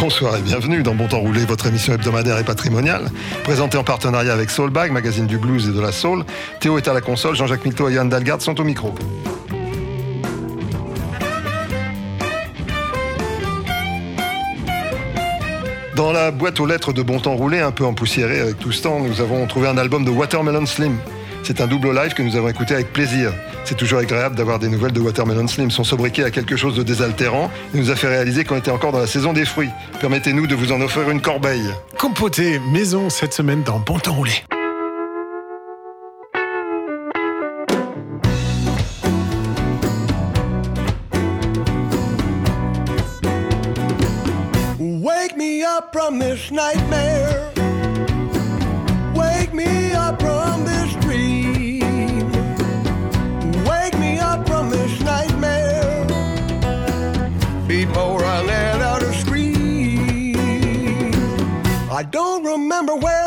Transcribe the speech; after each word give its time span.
Bonsoir 0.00 0.36
et 0.36 0.42
bienvenue 0.42 0.84
dans 0.84 0.94
Bon 0.94 1.08
Temps 1.08 1.18
Roulé, 1.18 1.44
votre 1.44 1.66
émission 1.66 1.92
hebdomadaire 1.92 2.38
et 2.38 2.44
patrimoniale, 2.44 3.10
présentée 3.42 3.76
en 3.78 3.82
partenariat 3.82 4.32
avec 4.32 4.48
Soulbag, 4.48 4.92
magazine 4.92 5.26
du 5.26 5.38
blues 5.38 5.68
et 5.68 5.72
de 5.72 5.80
la 5.80 5.90
soul. 5.90 6.24
Théo 6.60 6.78
est 6.78 6.86
à 6.86 6.92
la 6.92 7.00
console, 7.00 7.34
Jean-Jacques 7.34 7.64
Milto 7.64 7.88
et 7.88 7.94
Yann 7.94 8.08
Dalgard 8.08 8.40
sont 8.40 8.60
au 8.60 8.64
micro. 8.64 8.94
Dans 15.96 16.12
la 16.12 16.30
boîte 16.30 16.60
aux 16.60 16.66
lettres 16.66 16.92
de 16.92 17.02
Bon 17.02 17.18
Temps 17.18 17.34
Roulé, 17.34 17.58
un 17.58 17.72
peu 17.72 17.84
empoussiérée 17.84 18.38
avec 18.38 18.58
tout 18.60 18.70
ce 18.70 18.84
temps, 18.84 19.00
nous 19.00 19.20
avons 19.20 19.44
trouvé 19.48 19.66
un 19.66 19.78
album 19.78 20.04
de 20.04 20.10
Watermelon 20.10 20.64
Slim. 20.66 20.96
C'est 21.42 21.60
un 21.60 21.66
double 21.66 21.94
live 21.94 22.14
que 22.14 22.22
nous 22.22 22.36
avons 22.36 22.48
écouté 22.48 22.74
avec 22.74 22.92
plaisir. 22.92 23.32
C'est 23.64 23.76
toujours 23.76 23.98
agréable 24.00 24.36
d'avoir 24.36 24.58
des 24.58 24.68
nouvelles 24.68 24.92
de 24.92 25.00
Watermelon 25.00 25.46
Slim. 25.46 25.70
Son 25.70 25.84
sobriquet 25.84 26.24
a 26.24 26.30
quelque 26.30 26.56
chose 26.56 26.74
de 26.74 26.82
désaltérant 26.82 27.50
et 27.74 27.78
nous 27.78 27.90
a 27.90 27.96
fait 27.96 28.08
réaliser 28.08 28.44
qu'on 28.44 28.56
était 28.56 28.70
encore 28.70 28.92
dans 28.92 28.98
la 28.98 29.06
saison 29.06 29.32
des 29.32 29.44
fruits. 29.44 29.70
Permettez-nous 30.00 30.46
de 30.46 30.54
vous 30.54 30.72
en 30.72 30.80
offrir 30.80 31.10
une 31.10 31.20
corbeille. 31.20 31.72
Compoté 31.98 32.58
maison 32.72 33.10
cette 33.10 33.32
semaine 33.32 33.62
dans 33.62 33.78
Bon 33.78 33.98
Temps 33.98 34.14
Roulé. 34.14 34.32
Wake 44.78 45.36
me 45.36 45.64
up 45.64 45.92
from 45.92 46.18
this 46.18 46.50
nightmare. 46.50 47.57
Remember 62.80 63.17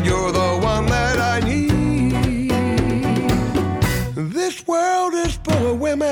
but 0.00 0.08
you're 0.08 0.32
the 0.32 0.58
one 0.62 0.86
that 0.86 1.18
I 1.20 1.40
need. 1.40 2.50
This 4.14 4.66
world 4.66 5.12
is 5.14 5.36
full 5.44 5.72
of 5.72 5.78
women, 5.78 6.08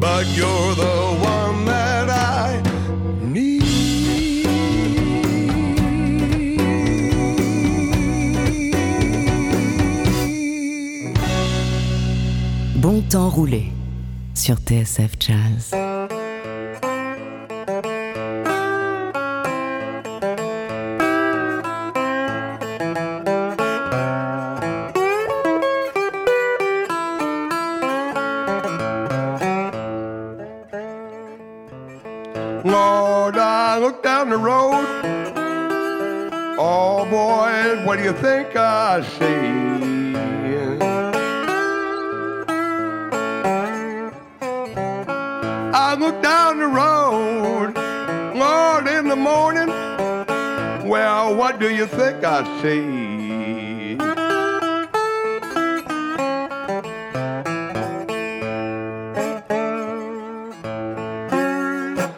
but 0.00 0.26
you're 0.28 0.74
the 0.74 1.18
one 1.20 1.66
that 1.66 2.08
I 2.08 2.62
need. 3.20 3.60
Bon 12.76 13.02
temps 13.02 13.28
roulé 13.28 13.64
sur 14.34 14.56
TSF 14.56 15.18
Jazz. 15.18 15.89
I 39.00 39.02
see? 39.02 40.14
I 45.72 45.94
look 45.98 46.22
down 46.22 46.58
the 46.58 46.66
road, 46.66 47.72
Lord, 48.36 48.88
in 48.88 49.08
the 49.08 49.16
morning. 49.16 49.68
Well, 50.86 51.34
what 51.34 51.58
do 51.58 51.74
you 51.74 51.86
think 51.86 52.24
I 52.24 52.44
see? 52.60 53.96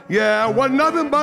Yeah, 0.08 0.48
was 0.48 0.72
nothing 0.72 1.10
but 1.10 1.21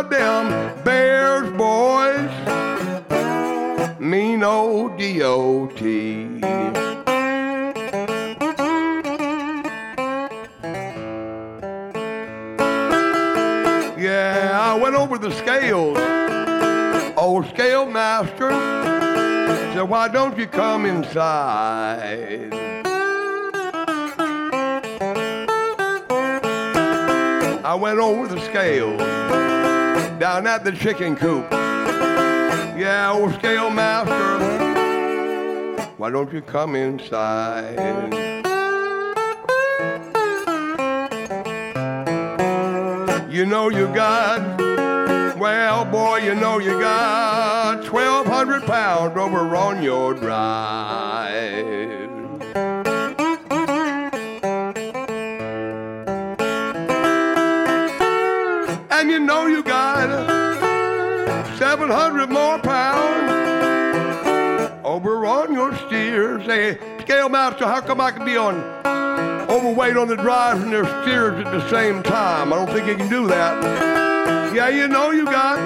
I 27.70 27.76
went 27.76 28.00
over 28.00 28.28
the 28.28 28.42
scale 28.46 28.98
down 30.18 30.48
at 30.48 30.64
the 30.64 30.72
chicken 30.72 31.16
coop. 31.16 31.46
Yeah, 31.52 33.12
old 33.14 33.36
scale 33.36 33.70
master, 33.70 34.40
why 35.98 36.10
don't 36.10 36.34
you 36.34 36.42
come 36.42 36.76
inside? 36.76 37.78
You 43.32 43.46
know 43.46 43.70
you 43.70 43.86
got, 43.94 44.60
well, 45.38 45.86
boy, 45.86 46.22
you 46.24 46.34
know 46.34 46.58
you 46.58 46.80
got 46.80 47.88
1,200 47.88 48.64
pounds 48.64 49.16
over 49.16 49.56
on 49.56 49.84
your 49.84 50.16
drive. 50.16 51.99
700 61.90 62.30
more 62.30 62.60
pounds 62.60 63.32
over 64.86 65.26
on 65.26 65.52
your 65.52 65.76
steers. 65.88 66.46
Say, 66.46 66.78
scale 67.00 67.30
master, 67.30 67.66
how 67.66 67.82
come 67.82 68.00
I 68.00 68.12
can 68.12 68.24
be 68.26 68.38
on 68.38 68.58
overweight 69.50 69.98
on 69.98 70.08
the 70.08 70.16
drive 70.16 70.62
and 70.62 70.72
their 70.72 70.86
steers 71.02 71.44
at 71.44 71.52
the 71.52 71.68
same 71.68 72.04
time? 72.04 72.54
I 72.54 72.58
don't 72.58 72.72
think 72.72 72.88
you 72.88 72.96
can 72.96 73.10
do 73.10 73.26
that. 73.30 74.54
Yeah, 74.54 74.70
you 74.70 74.88
know 74.88 75.10
you 75.10 75.26
got, 75.26 75.58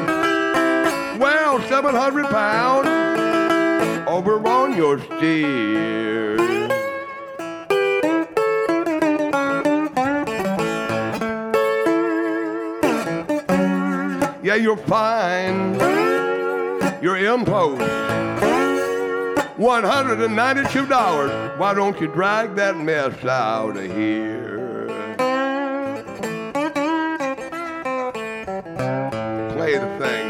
well, 1.19 1.61
700 1.63 2.27
pounds 2.27 2.87
over 4.07 4.37
on 4.47 4.77
your 4.77 4.99
steers. 5.17 6.39
Yeah, 14.41 14.55
you're 14.55 14.77
fine. 14.77 16.12
Your 17.03 17.17
impost. 17.17 17.81
$192. 19.57 21.57
Why 21.57 21.73
don't 21.73 21.99
you 21.99 22.07
drag 22.07 22.55
that 22.55 22.77
mess 22.77 23.25
out 23.25 23.75
of 23.75 23.83
here? 23.83 24.87
Play 29.51 29.77
the 29.77 29.97
thing 29.99 30.22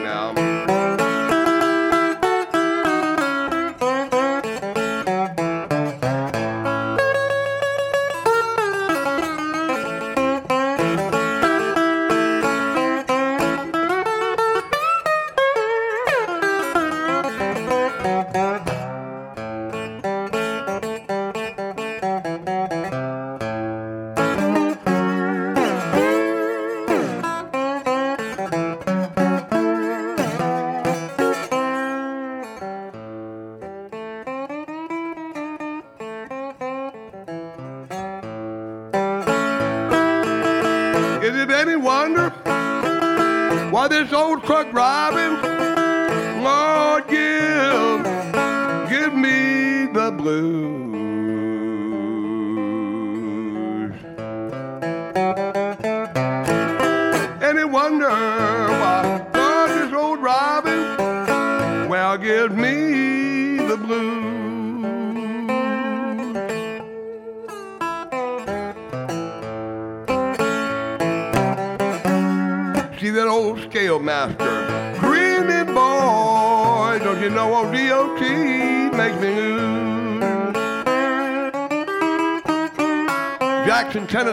truck 44.45 44.71
driving? 44.71 45.22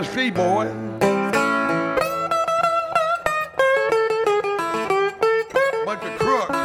Jackson, 0.03 0.15
Tennessee 0.15 0.31
boy. 0.31 0.67
Bunch 5.87 6.03
of 6.05 6.19
crooks. 6.19 6.57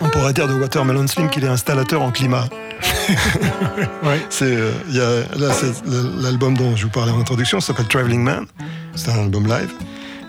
On 0.00 0.08
pourrait 0.10 0.32
dire 0.32 0.48
de 0.48 0.54
Watermelon 0.54 1.06
Slim 1.06 1.28
qu'il 1.30 1.44
est 1.44 1.48
installateur 1.48 2.02
en 2.02 2.10
climat. 2.10 2.46
Ouais. 4.02 4.20
C'est, 4.30 4.44
euh, 4.44 4.72
il 4.88 4.96
y 4.96 5.00
a, 5.00 5.20
là, 5.38 5.52
c'est 5.54 5.72
l'album 6.20 6.56
dont 6.56 6.74
je 6.76 6.84
vous 6.84 6.90
parlais 6.90 7.12
en 7.12 7.20
introduction, 7.20 7.60
ça 7.60 7.68
s'appelle 7.68 7.86
Traveling 7.86 8.20
Man. 8.22 8.46
C'est 8.94 9.10
un 9.10 9.18
album 9.20 9.46
live. 9.46 9.70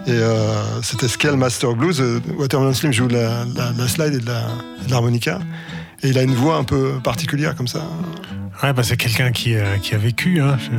Et 0.07 0.11
euh, 0.11 0.81
c'était 0.81 1.07
Scale 1.07 1.37
Master 1.37 1.73
Blues. 1.75 1.99
Euh, 2.01 2.19
Watermelon 2.37 2.73
Slim 2.73 2.91
joue 2.93 3.07
de 3.07 3.13
la, 3.15 3.45
la- 3.55 3.71
la 3.77 3.87
slide 3.87 4.13
et 4.15 4.19
de 4.19 4.25
la- 4.27 4.47
de 4.85 4.91
l'harmonica. 4.91 5.39
Et 6.03 6.09
il 6.09 6.17
a 6.17 6.23
une 6.23 6.35
voix 6.35 6.55
un 6.57 6.63
peu 6.63 6.93
particulière 7.03 7.55
comme 7.55 7.67
ça. 7.67 7.81
Ouais, 8.63 8.71
bah, 8.71 8.81
c'est 8.83 8.95
quelqu'un 8.95 9.31
qui, 9.31 9.55
euh, 9.55 9.77
qui 9.77 9.93
a 9.93 9.97
vécu. 9.97 10.39
Hein. 10.41 10.57
Je, 10.61 10.69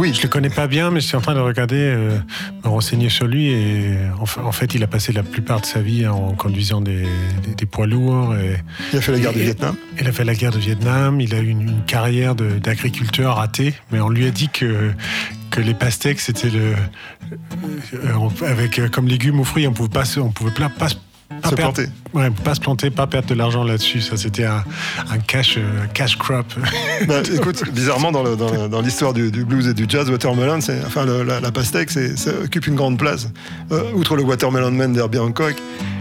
Oui. 0.00 0.12
je 0.12 0.22
le 0.22 0.28
connais 0.28 0.50
pas 0.50 0.66
bien, 0.66 0.90
mais 0.90 1.00
je 1.00 1.06
suis 1.06 1.16
en 1.16 1.20
train 1.20 1.34
de 1.34 1.38
regarder, 1.40 1.76
euh, 1.78 2.18
me 2.64 2.68
renseigner 2.68 3.08
sur 3.08 3.26
lui. 3.28 3.50
Et 3.52 3.96
en, 4.20 4.26
fa- 4.26 4.42
en 4.44 4.50
fait, 4.50 4.74
il 4.74 4.82
a 4.82 4.88
passé 4.88 5.12
la 5.12 5.22
plupart 5.22 5.60
de 5.60 5.66
sa 5.66 5.80
vie 5.80 6.08
en 6.08 6.32
conduisant 6.34 6.80
des, 6.80 7.06
des- 7.46 7.54
des 7.56 7.66
poids 7.66 7.86
lourds. 7.86 8.34
Et, 8.34 8.56
Il 8.92 8.98
a 8.98 9.00
fait 9.00 9.12
la 9.12 9.20
guerre 9.20 9.32
du 9.32 9.40
Et- 9.40 9.44
Vietnam. 9.44 9.76
il 10.00 10.08
a 10.08 10.12
fait 10.12 10.24
la 10.24 10.34
guerre 10.34 10.50
de 10.50 10.58
Vietnam. 10.58 11.20
Il 11.20 11.32
a 11.34 11.38
eu 11.38 11.48
une, 11.48 11.60
une 11.62 11.84
carrière 11.84 12.34
d'agriculteur 12.34 13.36
ratée, 13.36 13.74
mais 13.92 14.00
on 14.00 14.08
lui 14.08 14.26
a 14.26 14.30
dit 14.30 14.48
que 14.48 14.90
que 15.50 15.60
les 15.60 15.74
pastèques 15.74 16.20
c'était 16.20 16.48
le 16.48 16.74
euh, 17.94 18.46
avec 18.46 18.78
euh, 18.78 18.88
comme 18.88 19.08
légumes 19.08 19.40
ou 19.40 19.44
fruits 19.44 19.66
on 19.66 19.72
pouvait 19.72 19.88
pas 19.88 20.04
se- 20.04 20.20
on 20.20 20.30
pouvait 20.30 20.52
pas, 20.52 20.68
pas 20.68 20.86
se- 21.40 21.42
pas 21.42 21.50
Se 21.50 21.54
perdre- 21.56 21.72
planter. 21.74 21.90
ouais, 22.14 22.30
pas 22.30 22.54
se 22.54 22.60
planter 22.60 22.90
pas 22.90 23.06
perdre 23.06 23.28
de 23.28 23.34
l'argent 23.34 23.64
là-dessus 23.64 24.00
ça 24.00 24.16
c'était 24.16 24.44
un, 24.44 24.62
un 25.10 25.18
cash 25.18 25.56
euh, 25.58 25.86
cash 25.94 26.16
crop 26.16 26.46
Bah, 27.08 27.22
écoute, 27.34 27.62
bizarrement, 27.72 28.12
dans, 28.12 28.80
l'histoire 28.82 29.12
du, 29.14 29.30
du 29.30 29.44
blues 29.44 29.66
et 29.68 29.74
du 29.74 29.86
jazz, 29.88 30.10
Watermelon, 30.10 30.60
c'est, 30.60 30.84
enfin, 30.84 31.04
le- 31.06 31.22
la, 31.22 31.40
la 31.40 31.50
pastèque, 31.50 31.90
c'est, 31.90 32.16
ça 32.18 32.30
occupe 32.44 32.66
une 32.66 32.74
grande 32.74 32.98
place. 32.98 33.28
Euh, 33.72 33.92
outre 33.94 34.16
le 34.16 34.22
Watermelon 34.22 34.70
Man 34.70 34.92
d'Herbie 34.92 35.18
Hancock, 35.18 35.54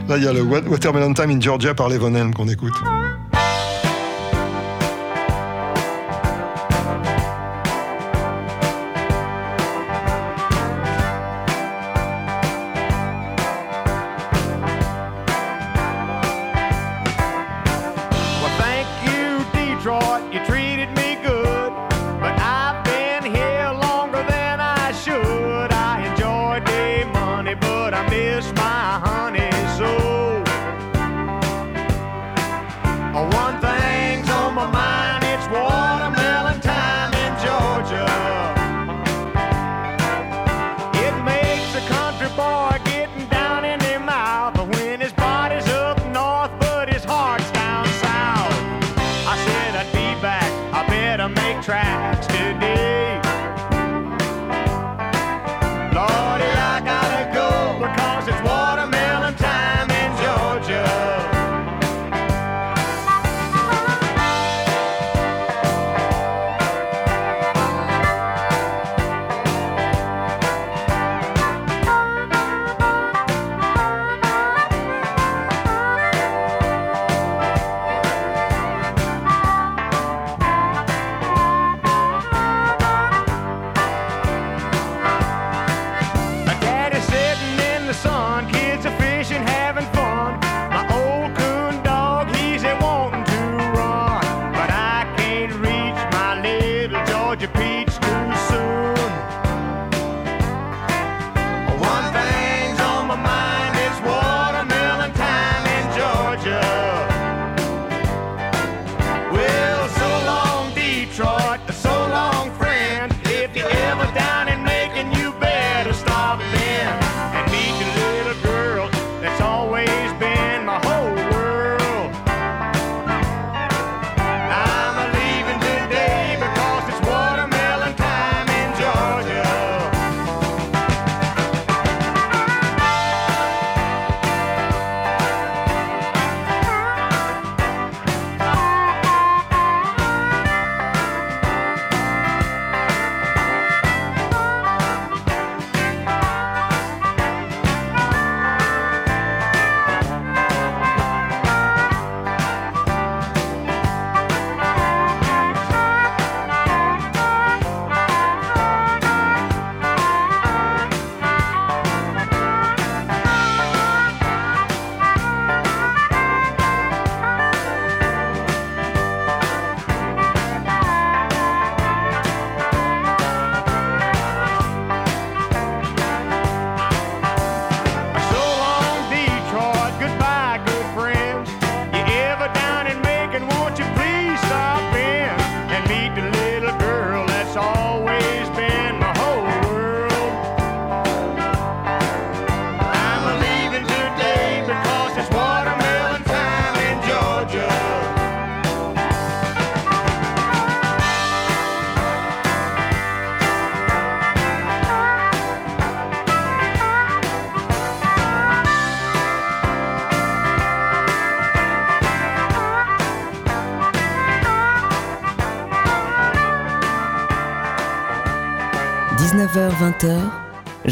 là, 0.09 0.17
il 0.17 0.23
y 0.23 0.27
a 0.27 0.33
le 0.33 0.41
Wa- 0.41 0.59
Watermelon 0.67 1.13
Time 1.13 1.29
in 1.31 1.39
Georgia 1.39 1.73
par 1.73 1.87
Levon 1.89 2.13
Helm 2.15 2.33
qu'on 2.33 2.49
écoute. 2.49 2.73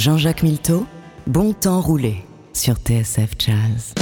Jean-Jacques 0.08 0.44
Milteau, 0.44 0.86
Bon 1.28 1.52
temps 1.52 1.82
roulé 1.82 2.24
sur 2.54 2.76
TSF 2.76 3.32
Jazz. 3.38 3.97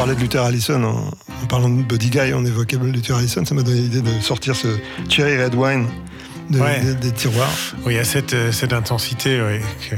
Parlait 0.00 0.14
de 0.14 0.20
Luther 0.20 0.42
Allison, 0.44 0.82
en, 0.82 1.08
en 1.42 1.46
parlant 1.48 1.68
de 1.68 1.82
Buddy 1.82 2.08
Guy, 2.10 2.32
on 2.34 2.44
évoquait 2.46 2.76
Luther 2.82 3.16
Allison, 3.16 3.44
ça 3.44 3.54
m'a 3.54 3.62
donné 3.62 3.80
l'idée 3.80 4.00
de 4.00 4.20
sortir 4.22 4.56
ce 4.56 4.68
Cherry 5.10 5.42
Red 5.42 5.54
Wine 5.54 5.88
de- 6.48 6.58
Ouais. 6.58 6.80
des, 6.80 6.94
des 6.94 7.12
tiroirs. 7.12 7.50
Oui, 7.84 7.92
il 7.92 7.96
y 7.96 7.98
a 8.00 8.04
cette, 8.04 8.32
euh, 8.32 8.50
cette 8.50 8.72
intensité. 8.72 9.38
que- 9.90 9.96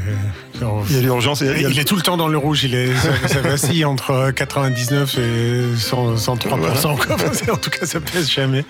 Il 0.90 0.96
y 0.96 0.98
a 0.98 1.02
l'urgence. 1.02 1.40
et 1.42 1.64
il 1.70 1.78
est 1.78 1.84
tout 1.84 1.94
le 1.96 2.02
temps 2.02 2.16
dans 2.16 2.26
le 2.28 2.36
rouge. 2.36 2.64
Il 2.64 2.74
est, 2.74 2.92
ça, 2.96 3.28
ça 3.28 3.40
vacille 3.42 3.84
entre 3.84 4.32
99 4.32 5.16
et 5.18 5.76
100, 5.78 6.16
103%. 6.16 6.96
quoi. 6.96 7.16
C'est- 7.32 7.50
En 7.50 7.56
tout 7.56 7.70
cas, 7.70 7.86
ça 7.86 8.00
pèse 8.00 8.28
jamais. 8.28 8.64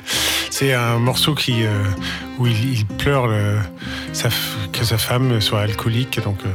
C'est 0.50 0.74
un 0.74 0.98
morceau 0.98 1.34
qui, 1.34 1.64
euh, 1.64 1.70
où 2.38 2.46
il, 2.46 2.72
il 2.74 2.84
pleure 2.86 3.26
le- 3.26 3.58
sa 4.12 4.28
f- 4.28 4.70
que 4.72 4.84
sa 4.84 4.98
femme 4.98 5.40
soit 5.40 5.62
alcoolique. 5.62 6.20
Donc, 6.22 6.38
euh, 6.44 6.48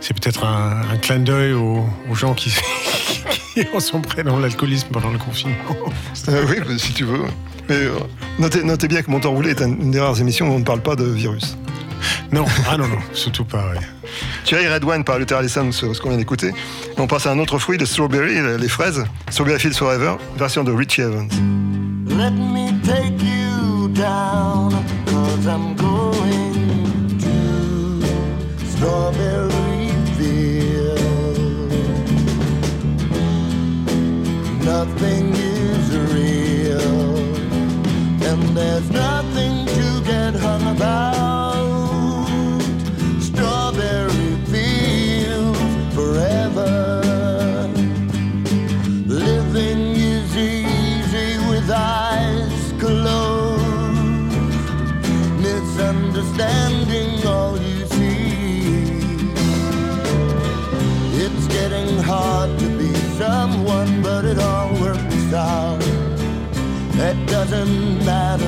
c'est 0.00 0.18
peut-être 0.18 0.44
un, 0.44 0.80
un 0.92 0.96
clin 0.96 1.18
d'œil 1.20 1.52
aux, 1.52 1.84
aux 2.10 2.14
gens 2.14 2.34
qui, 2.34 2.52
et 3.56 3.66
on 3.74 3.80
sombrait 3.80 4.22
dans 4.24 4.38
l'alcoolisme 4.38 4.88
pendant 4.92 5.10
le 5.10 5.18
confinement. 5.18 5.56
Euh, 6.28 6.44
oui, 6.48 6.56
bah, 6.58 6.72
si 6.76 6.92
tu 6.92 7.04
veux. 7.04 7.20
Mais 7.68 7.76
euh, 7.76 7.90
notez, 8.40 8.64
notez 8.64 8.88
bien 8.88 9.00
que 9.02 9.10
Mon 9.10 9.20
temps 9.20 9.30
roulé 9.30 9.50
est 9.50 9.62
un- 9.62 9.68
une 9.68 9.92
des 9.92 10.00
rares 10.00 10.20
émissions 10.20 10.48
où 10.48 10.52
on 10.54 10.58
ne 10.58 10.64
parle 10.64 10.80
pas 10.80 10.96
de 10.96 11.04
virus. 11.04 11.56
Non, 12.32 12.44
ah 12.68 12.76
non, 12.76 12.88
non, 12.88 12.98
surtout 13.12 13.44
pas. 13.44 13.68
ouais. 13.70 13.78
Cherry 14.44 14.66
Red 14.66 14.82
Wine 14.84 15.04
par 15.04 15.18
Luther 15.20 15.36
Allison, 15.38 15.70
ce, 15.70 15.92
ce 15.94 16.00
qu'on 16.00 16.08
vient 16.08 16.18
d'écouter. 16.18 16.52
On 16.98 17.06
passe 17.06 17.26
à 17.26 17.30
un 17.32 17.38
autre 17.38 17.58
fruit, 17.58 17.78
le 17.78 17.86
strawberry, 17.86 18.38
les 18.58 18.68
fraises. 18.68 19.04
Strawberry 19.30 19.60
Fields 19.60 19.74
Forever, 19.76 20.14
version 20.36 20.64
de 20.64 20.72
Richie 20.72 21.02
Evans. 21.02 21.28
Let 22.08 22.32
me 22.32 22.72
take 22.84 23.22
you 23.22 23.88
down, 23.88 24.72
cause 25.06 25.46
I'm 25.46 25.76
going 25.76 27.18
to 27.20 28.06
Strawberryville. 28.76 29.35
Nothing 34.86 35.34
is 35.34 35.96
real, 36.14 37.16
and 38.30 38.42
there's 38.56 38.88
nothing 38.90 39.66
to 39.66 40.00
get 40.04 40.34
hung 40.34 40.76
about. 40.76 41.15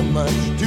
Much 0.09 0.58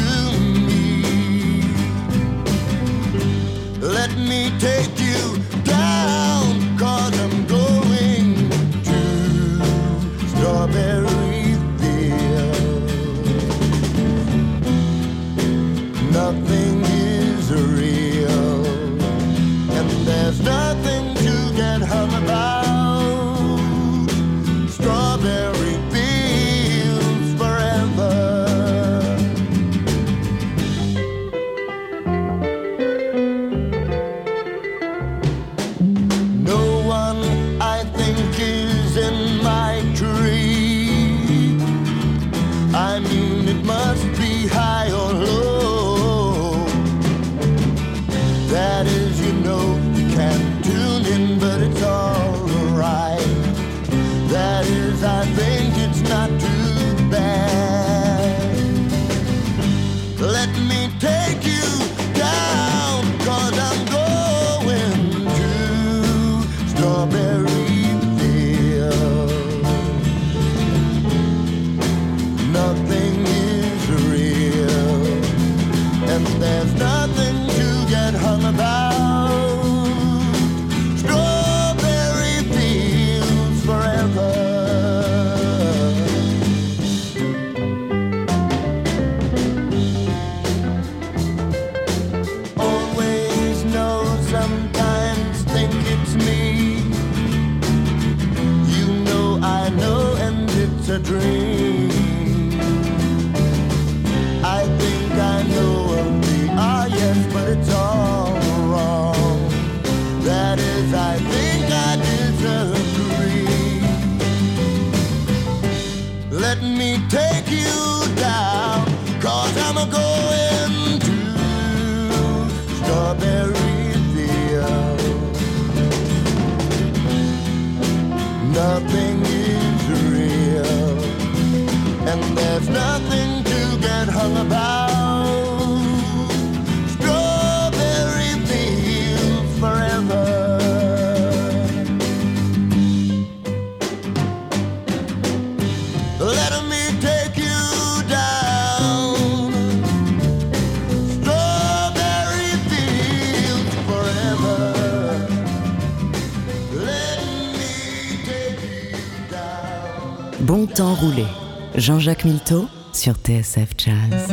Jean-Jacques 161.74 162.24
Milteau 162.24 162.68
sur 162.92 163.14
TSF 163.14 163.74
Jazz. 163.76 164.32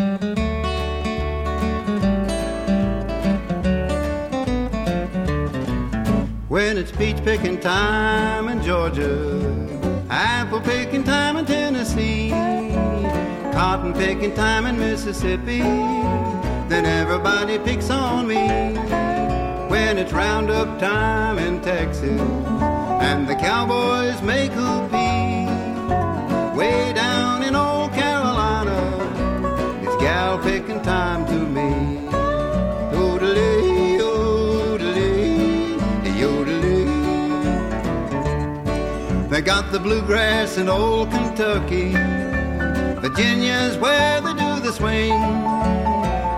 When 6.47 6.77
it's 6.77 6.91
peach 6.91 7.17
picking 7.25 7.59
time 7.59 8.49
in 8.49 8.61
Georgia, 8.61 9.41
apple 10.11 10.61
picking 10.61 11.03
time 11.03 11.37
in 11.37 11.45
Tennessee, 11.45 12.29
cotton 13.51 13.93
picking 13.93 14.35
time 14.35 14.67
in 14.67 14.77
Mississippi, 14.77 15.61
then 16.69 16.85
everybody 16.85 17.57
picks 17.57 17.89
on 17.89 18.27
me. 18.27 18.47
When 19.69 19.97
it's 19.97 20.13
roundup 20.13 20.77
time 20.77 21.39
in 21.39 21.61
Texas, 21.61 22.21
and 23.01 23.27
the 23.27 23.35
cowboys 23.35 24.21
make 24.21 24.51
hoopee, 24.51 24.59
way 24.59 24.89
down 24.89 24.98
in 27.49 27.55
old 27.55 27.91
Carolina, 27.93 28.77
it's 29.83 29.97
gal 29.97 30.37
picking 30.39 30.81
time 30.81 31.25
to 31.25 31.33
me. 31.33 31.99
They 39.39 39.45
got 39.45 39.71
the 39.71 39.79
bluegrass 39.79 40.57
in 40.57 40.67
old 40.67 41.11
Kentucky. 41.11 41.93
Virginia's 42.99 43.77
where 43.77 44.19
they 44.19 44.33
do 44.33 44.59
the 44.59 44.73
swing. 44.73 45.11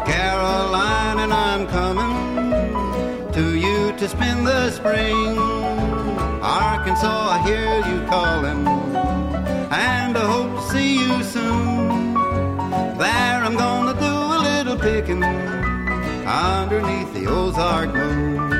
Carolina, 0.05 1.23
and 1.23 1.33
I'm 1.33 1.65
coming 1.65 2.13
to 3.33 3.55
you 3.55 3.91
to 3.97 4.07
spend 4.07 4.45
the 4.45 4.69
spring. 4.69 5.35
Arkansas, 6.43 7.29
I 7.35 7.37
hear 7.47 7.77
you 7.89 8.05
calling, 8.07 8.65
and 10.11 10.17
I 10.17 10.27
hope 10.29 10.53
to 10.57 10.61
see 10.73 10.95
you 10.99 11.23
soon. 11.23 12.13
There 12.97 13.39
I'm 13.47 13.55
gonna 13.55 13.97
do 14.07 14.13
a 14.35 14.39
little 14.49 14.77
picking 14.77 15.23
underneath 15.23 17.13
the 17.13 17.27
Ozark 17.27 17.93
moon. 17.93 18.50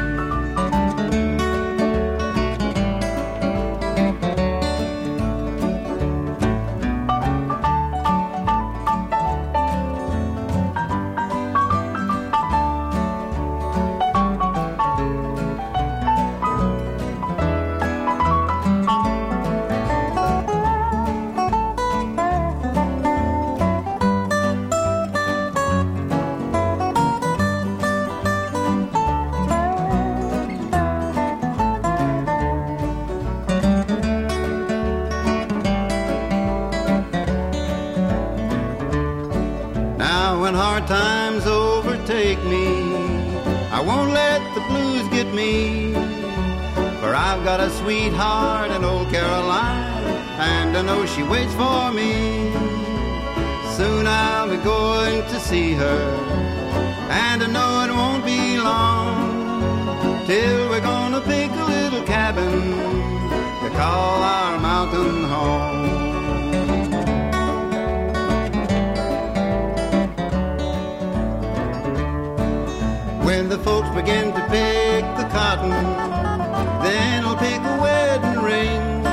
when 40.52 40.60
hard 40.60 40.86
times 40.86 41.48
overtake 41.48 42.44
me. 42.44 42.68
I 43.72 43.80
won't 43.80 44.12
let 44.12 44.42
the 44.54 44.60
blues 44.70 45.08
get 45.08 45.34
me, 45.34 45.94
for 47.00 47.16
I've 47.16 47.46
got 47.46 47.62
a 47.62 47.70
sweetheart 47.70 48.70
in 48.72 48.84
old 48.84 49.08
Caroline, 49.10 50.04
and 50.54 50.76
I 50.76 50.82
know 50.82 51.06
she 51.06 51.24
waits 51.24 51.54
for 51.54 51.94
me. 51.94 52.52
Soon 53.78 54.06
I'll 54.06 54.50
be 54.50 54.58
going 54.58 55.22
to 55.22 55.40
see 55.40 55.72
her, 55.74 56.02
and 57.10 57.44
I 57.44 57.48
know 57.48 57.72
it 57.86 57.92
won't 58.02 58.26
be 58.26 58.58
long 58.58 60.26
till 60.26 60.70
we're 60.70 60.82
gonna 60.82 61.22
pick 61.22 61.50
a 61.52 61.66
little 61.76 62.04
cabin 62.04 62.72
to 63.62 63.70
call 63.80 64.22
our 64.22 64.60
mountain 64.60 65.24
home. 65.24 66.21
When 73.42 73.50
the 73.50 73.58
folks 73.58 73.90
begin 73.96 74.32
to 74.36 74.42
pick 74.50 75.02
the 75.18 75.28
cotton, 75.32 75.72
then 76.84 77.26
I'll 77.26 77.36
pick 77.36 77.60
a 77.60 77.82
wedding 77.82 78.40
ring. 78.44 79.04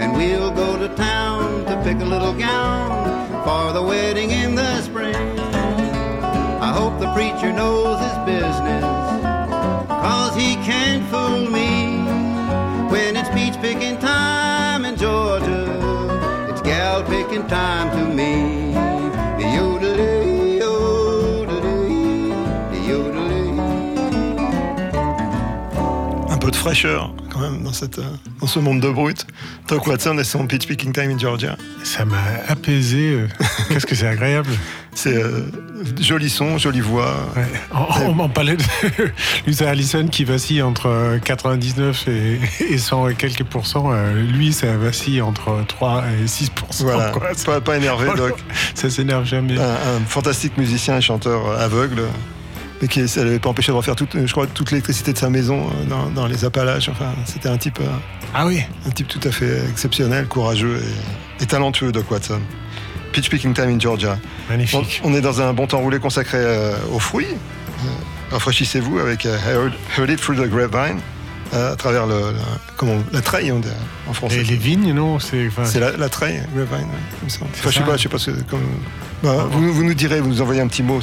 And 0.00 0.16
we'll 0.16 0.52
go 0.52 0.78
to 0.78 0.94
town 0.94 1.64
to 1.64 1.82
pick 1.82 2.00
a 2.00 2.04
little 2.04 2.34
gown 2.34 3.42
for 3.42 3.72
the 3.72 3.82
wedding 3.82 4.30
in 4.30 4.54
the 4.54 4.80
spring. 4.82 5.16
I 5.16 6.70
hope 6.72 7.00
the 7.00 7.12
preacher 7.14 7.52
knows 7.52 7.98
his 7.98 8.16
business, 8.26 8.84
cause 9.88 10.36
he 10.36 10.54
can't 10.62 11.04
fool 11.10 11.50
me. 11.50 11.98
When 12.92 13.16
it's 13.16 13.28
peach 13.30 13.60
picking 13.60 13.98
time 13.98 14.84
in 14.84 14.94
Georgia, 14.94 16.46
it's 16.48 16.62
gal 16.62 17.02
picking 17.02 17.44
time 17.48 17.90
to 17.90 18.14
me. 18.14 18.55
Fraîcheur 26.70 27.14
quand 27.32 27.38
même 27.40 27.62
dans, 27.62 27.72
cette, 27.72 27.98
euh, 28.00 28.02
dans 28.40 28.46
ce 28.48 28.58
monde 28.58 28.80
de 28.80 28.88
brut. 28.90 29.24
Doc 29.68 29.86
Watson 29.86 30.18
et 30.18 30.24
son 30.24 30.46
Pitch 30.46 30.66
Picking 30.66 30.92
Time 30.92 31.10
in 31.12 31.18
Georgia. 31.18 31.56
Ça 31.84 32.04
m'a 32.04 32.16
apaisé. 32.48 33.10
euh. 33.12 33.28
Qu'est-ce 33.68 33.86
que 33.86 33.94
c'est 33.94 34.06
agréable. 34.08 34.50
C'est 34.92 35.14
euh, 35.14 35.42
joli 36.00 36.28
son, 36.28 36.58
jolie 36.58 36.80
voix. 36.80 37.14
Ouais. 37.36 37.46
On, 37.72 38.06
on 38.10 38.14
m'en 38.14 38.28
parlait 38.28 38.56
de 38.56 38.62
Luther 39.46 39.68
Allison 39.68 40.08
qui 40.08 40.24
vacille 40.24 40.60
entre 40.62 41.18
99 41.24 42.08
et, 42.08 42.40
et 42.70 42.78
100 42.78 43.08
et 43.10 43.14
quelques 43.14 43.44
pourcents. 43.44 43.92
Lui, 44.14 44.52
ça 44.52 44.76
vacille 44.76 45.20
entre 45.22 45.62
3 45.68 46.04
et 46.24 46.26
6 46.26 46.50
Voilà, 46.80 47.10
quoi. 47.10 47.28
Ça- 47.36 47.44
pas, 47.44 47.60
pas 47.60 47.76
énervé, 47.76 48.08
Doc. 48.16 48.42
Ça 48.74 48.90
s'énerve 48.90 49.24
jamais. 49.24 49.56
Un, 49.58 49.62
un 49.70 50.00
fantastique 50.08 50.56
musicien 50.58 50.96
et 50.98 51.00
chanteur 51.02 51.48
aveugle, 51.60 52.02
mais 52.82 52.88
qui 52.88 53.06
ça 53.08 53.24
l'avait 53.24 53.38
pas 53.38 53.48
empêché 53.48 53.72
de 53.72 53.76
refaire 53.76 53.96
toute, 53.96 54.16
je 54.26 54.30
crois, 54.32 54.46
toute 54.46 54.70
l'électricité 54.70 55.12
de 55.12 55.18
sa 55.18 55.30
maison 55.30 55.66
euh, 55.68 55.84
dans, 55.88 56.06
dans 56.10 56.26
les 56.26 56.44
Appalaches. 56.44 56.88
Enfin, 56.88 57.12
c'était 57.24 57.48
un 57.48 57.56
type, 57.58 57.78
euh, 57.80 57.86
Ah 58.34 58.46
oui. 58.46 58.60
un 58.86 58.90
type 58.90 59.08
tout 59.08 59.20
à 59.26 59.30
fait 59.30 59.62
exceptionnel, 59.70 60.26
courageux 60.26 60.80
et, 61.40 61.42
et 61.42 61.46
talentueux, 61.46 61.92
Doc 61.92 62.10
Watson. 62.10 62.40
Pitch 63.12 63.30
Picking 63.30 63.54
Time 63.54 63.70
in 63.70 63.78
Georgia. 63.80 64.18
Magnifique. 64.50 65.00
on 65.04 65.14
est 65.14 65.22
dans 65.22 65.40
un 65.40 65.52
bon 65.54 65.66
temps 65.66 65.78
roulé 65.78 65.98
consacré 65.98 66.38
euh, 66.38 66.74
aux 66.92 66.98
fruits. 66.98 67.26
Euh, 67.30 67.88
rafraîchissez-vous 68.32 68.98
avec 68.98 69.24
euh, 69.26 69.36
Heard, 69.48 69.72
Heard 69.96 70.10
It 70.10 70.20
Through 70.20 70.36
the 70.36 70.48
Grapevine, 70.50 70.98
à 71.52 71.76
travers 71.76 72.06
le, 72.06 72.32
la, 72.32 72.42
comment, 72.76 72.96
la 73.12 73.20
treille 73.22 73.52
on 73.52 73.60
dit, 73.60 73.68
en 74.08 74.12
français. 74.12 74.38
Les, 74.38 74.44
les 74.44 74.56
vignes, 74.56 74.92
non 74.92 75.18
C'est 75.18 75.46
enfin, 75.46 75.62
la, 75.78 75.92
la 75.96 76.08
treille, 76.10 76.42
Grapevine, 76.54 76.88
ouais, 76.88 77.00
comme 77.20 77.30
ça. 77.30 77.38
Enfin, 77.44 77.70
je 77.70 77.78
sais 77.78 77.84
pas, 77.84 77.96
je 77.96 78.02
sais 78.02 78.08
pas, 78.08 78.18
ce- 78.18 78.30
comme, 78.50 78.60
bah, 79.22 79.46
vous, 79.50 79.72
vous 79.72 79.84
nous 79.84 79.94
direz, 79.94 80.20
vous 80.20 80.28
nous 80.28 80.42
envoyez 80.42 80.60
un 80.60 80.66
petit 80.68 80.82
mot. 80.82 81.00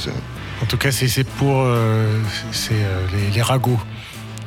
En 0.63 0.65
tout 0.65 0.77
cas, 0.77 0.91
c'est 0.91 1.23
pour 1.25 1.63
euh, 1.65 2.19
c'est 2.53 2.71
euh, 2.73 3.05
les, 3.13 3.29
les 3.31 3.41
ragots. 3.41 3.77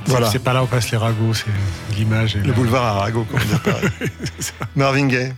C'est- 0.06 0.10
Voilà. 0.12 0.30
C'est 0.30 0.38
pas 0.38 0.54
là 0.54 0.62
où 0.62 0.66
passent 0.66 0.90
les 0.90 0.96
ragots, 0.96 1.34
c'est 1.34 1.44
l'image. 1.94 2.36
Le 2.36 2.48
là. 2.48 2.52
boulevard 2.54 2.84
Arago, 2.96 3.24
comme 3.30 3.38
on 3.40 3.44
dit 3.44 3.60
à. 3.70 4.64
Marvin 4.76 5.06
Gaye. 5.08 5.34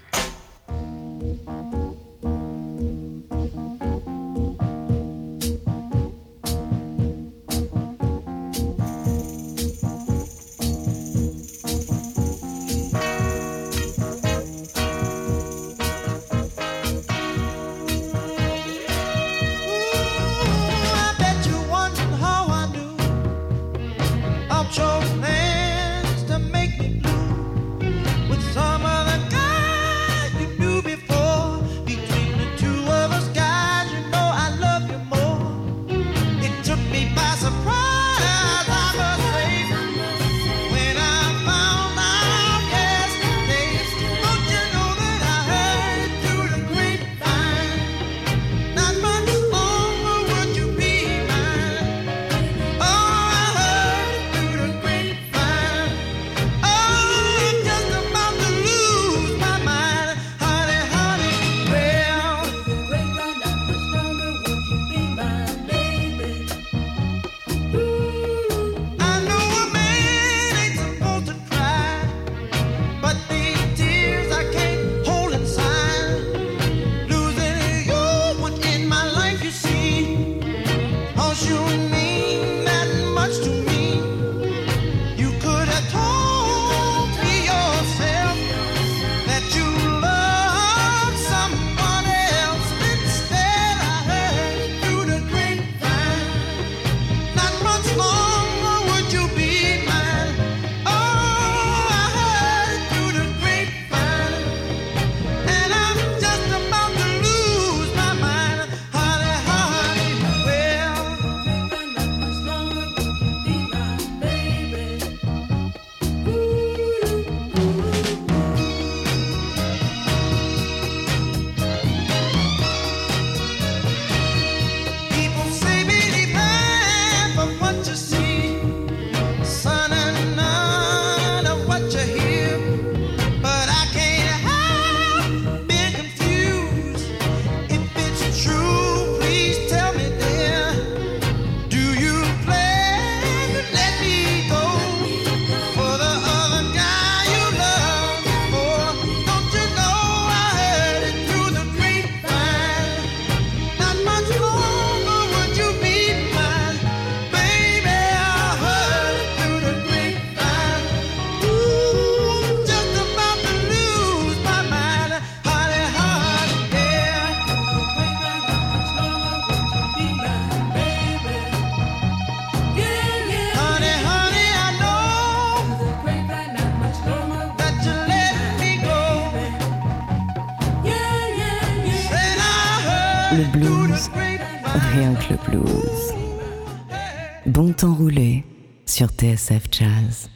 TSF 189.49 189.71
Jazz. 189.71 190.29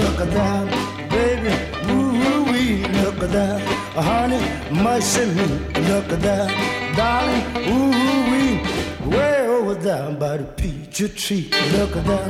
Look 0.00 0.20
at 0.20 0.30
that, 0.30 0.66
baby, 1.10 1.54
woo 1.88 2.52
wee. 2.52 2.84
Look 3.02 3.22
at 3.22 3.32
that, 3.32 3.62
honey, 3.96 4.82
mercy 4.82 5.24
me. 5.24 5.46
Look 5.88 6.12
at 6.12 6.20
that, 6.20 6.50
darling, 6.96 7.44
woo 7.70 7.90
wee. 8.30 9.16
Way 9.16 9.48
over 9.48 9.74
there 9.74 10.12
by 10.12 10.36
the 10.36 10.44
peach 10.44 10.98
tree. 11.16 11.48
Look 11.72 11.96
at 11.96 12.04
that, 12.04 12.28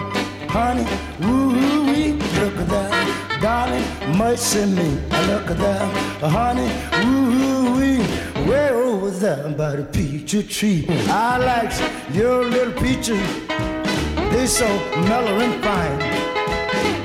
honey, 0.48 0.86
woo 1.20 1.54
wee. 1.54 1.73
Mercy 4.16 4.66
me. 4.66 4.88
Look 5.28 5.50
at 5.50 5.58
that, 5.58 6.20
honey, 6.20 6.70
woo 7.04 7.76
wee. 7.76 8.48
Way 8.48 8.70
over 8.70 9.10
there 9.10 9.48
by 9.50 9.76
the 9.76 9.84
peach 9.84 10.32
tree. 10.56 10.86
I 11.08 11.38
like 11.38 11.72
your 12.14 12.44
little 12.44 12.74
peaches. 12.74 13.22
They 14.32 14.46
so 14.46 14.66
mellow 15.08 15.38
and 15.40 15.62
fine. 15.64 16.24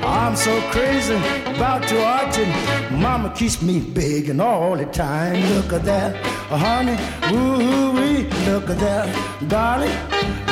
I'm 0.02 0.36
so 0.36 0.60
crazy 0.70 1.14
about 1.54 1.90
your 1.90 2.02
arching. 2.02 2.50
Mama 2.90 3.32
keeps 3.34 3.62
me 3.62 3.80
begging 3.80 4.40
all 4.40 4.76
the 4.76 4.86
time. 4.86 5.40
Look 5.54 5.72
at 5.72 5.84
that, 5.84 6.16
honey, 6.48 6.96
woo 7.30 7.92
wee. 7.92 8.24
Look 8.46 8.70
at 8.70 8.78
that, 8.78 9.48
darling, 9.48 9.96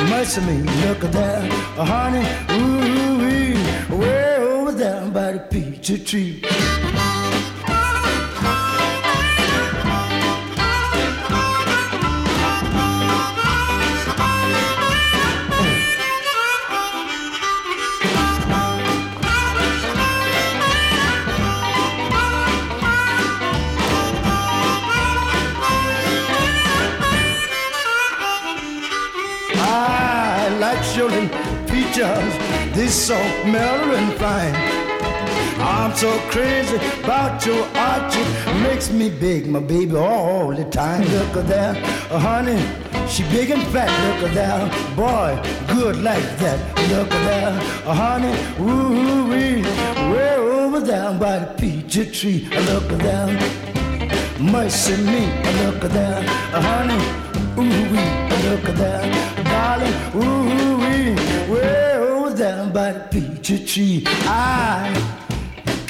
mercy 0.09 0.41
me. 0.41 0.63
Look 0.87 1.03
at 1.03 1.11
that, 1.13 1.51
honey, 1.77 2.23
woo 2.57 3.17
wee. 3.19 3.97
Way 3.97 4.38
there 5.09 5.33
by 5.33 5.37
the 5.37 5.39
peach 5.39 6.09
tree. 6.09 6.41
I 29.61 30.49
like 30.59 30.83
children 30.93 31.29
peaches, 31.67 32.75
this 32.75 33.07
so 33.07 33.17
mellow 33.45 33.95
and 33.95 34.13
fine. 34.17 34.78
I'm 35.69 35.95
so 35.95 36.11
crazy 36.31 36.77
about 37.03 37.45
your 37.45 37.63
archie, 37.75 38.25
makes 38.63 38.91
me 38.91 39.09
big, 39.09 39.47
my 39.47 39.59
baby, 39.59 39.95
all 39.95 40.53
the 40.53 40.65
time. 40.65 41.03
Look 41.03 41.37
at 41.37 41.47
that, 41.47 41.77
uh, 42.11 42.17
honey, 42.17 42.59
she 43.07 43.21
big 43.23 43.51
and 43.51 43.61
fat. 43.71 43.91
Look 44.05 44.29
at 44.29 44.35
that, 44.35 44.95
boy, 44.95 45.29
good 45.75 45.97
like 45.97 46.27
that. 46.39 46.59
Look 46.89 47.11
at 47.11 47.23
that, 47.29 47.85
uh, 47.85 47.93
honey, 47.93 48.33
woo 48.57 49.29
wee, 49.29 49.61
way 50.11 50.35
over 50.37 50.79
there 50.79 51.13
by 51.13 51.37
the 51.39 51.53
peach 51.59 52.19
tree. 52.19 52.47
Uh, 52.51 52.61
look 52.71 52.91
at 52.91 52.99
that, 53.07 54.39
mercy 54.41 54.97
me. 54.97 55.27
Look 55.61 55.85
at 55.85 55.91
that, 55.91 56.23
honey, 56.65 56.99
ooh 57.61 57.91
wee. 57.91 58.09
Look 58.49 58.65
at 58.69 58.77
that, 58.77 59.05
darling, 59.45 59.95
ooh 60.15 60.77
wee, 60.81 61.53
way 61.53 61.93
over 61.97 62.31
there 62.31 62.65
by 62.67 62.93
the 62.93 62.99
peach 63.11 63.71
tree. 63.71 64.03
I 64.25 65.18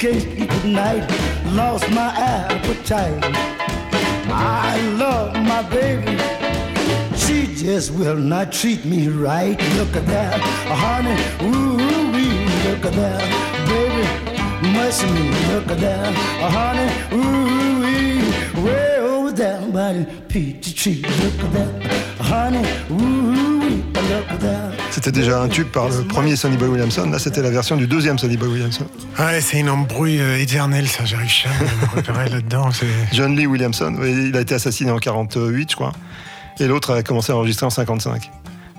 can't 0.00 0.26
eat 0.38 0.50
tonight, 0.62 1.06
lost 1.52 1.86
my 1.90 2.08
appetite. 2.16 3.22
I 4.32 4.80
love 4.96 5.34
my 5.34 5.60
baby. 5.68 6.16
She 7.14 7.54
just 7.54 7.90
will 7.90 8.16
not 8.16 8.50
treat 8.50 8.86
me 8.86 9.08
right. 9.08 9.60
Look 9.76 9.94
at 9.94 10.06
that, 10.06 10.40
honey, 10.84 11.16
ooh 11.44 12.12
wee. 12.14 12.46
Look 12.66 12.86
at 12.86 12.94
that, 12.94 13.20
baby, 13.68 14.72
mercy 14.72 15.06
me. 15.06 15.28
Look 15.52 15.68
at 15.68 15.80
that, 15.80 16.14
honey, 16.56 16.88
ooh 17.12 17.80
wee. 17.82 18.64
Way 18.64 18.96
over 19.00 19.32
there 19.32 19.60
by 19.70 19.92
the 19.92 20.22
peach 20.28 20.82
tree. 20.82 21.02
Look 21.02 21.44
at 21.44 21.52
that, 21.52 22.16
honey, 22.22 22.64
ooh 22.90 23.59
C'était 24.90 25.12
déjà 25.12 25.40
un 25.40 25.48
tube 25.48 25.68
par 25.68 25.88
le 25.88 26.02
premier 26.02 26.36
Sonny 26.36 26.56
Boy 26.56 26.68
Williamson. 26.68 27.08
Là, 27.10 27.18
c'était 27.18 27.42
la 27.42 27.50
version 27.50 27.76
du 27.76 27.86
deuxième 27.86 28.18
Sonny 28.18 28.36
Boy 28.36 28.48
Williamson. 28.48 28.86
Ouais, 29.18 29.40
c'est 29.40 29.60
une 29.60 29.70
embrouille 29.70 30.20
euh, 30.20 30.38
éternelle, 30.38 30.88
ça. 30.88 31.04
J'arrive 31.04 31.30
jamais 31.30 31.70
à 31.70 31.86
me 31.86 31.96
repérer 31.96 32.28
là-dedans. 32.28 32.70
John 33.12 33.36
Lee 33.36 33.46
Williamson, 33.46 33.96
il 34.02 34.36
a 34.36 34.40
été 34.40 34.54
assassiné 34.54 34.90
en 34.90 34.98
48, 34.98 35.70
je 35.70 35.76
crois. 35.76 35.92
Et 36.58 36.66
l'autre 36.66 36.94
a 36.94 37.02
commencé 37.02 37.32
à 37.32 37.36
enregistrer 37.36 37.66
en 37.66 37.70
55. 37.70 38.30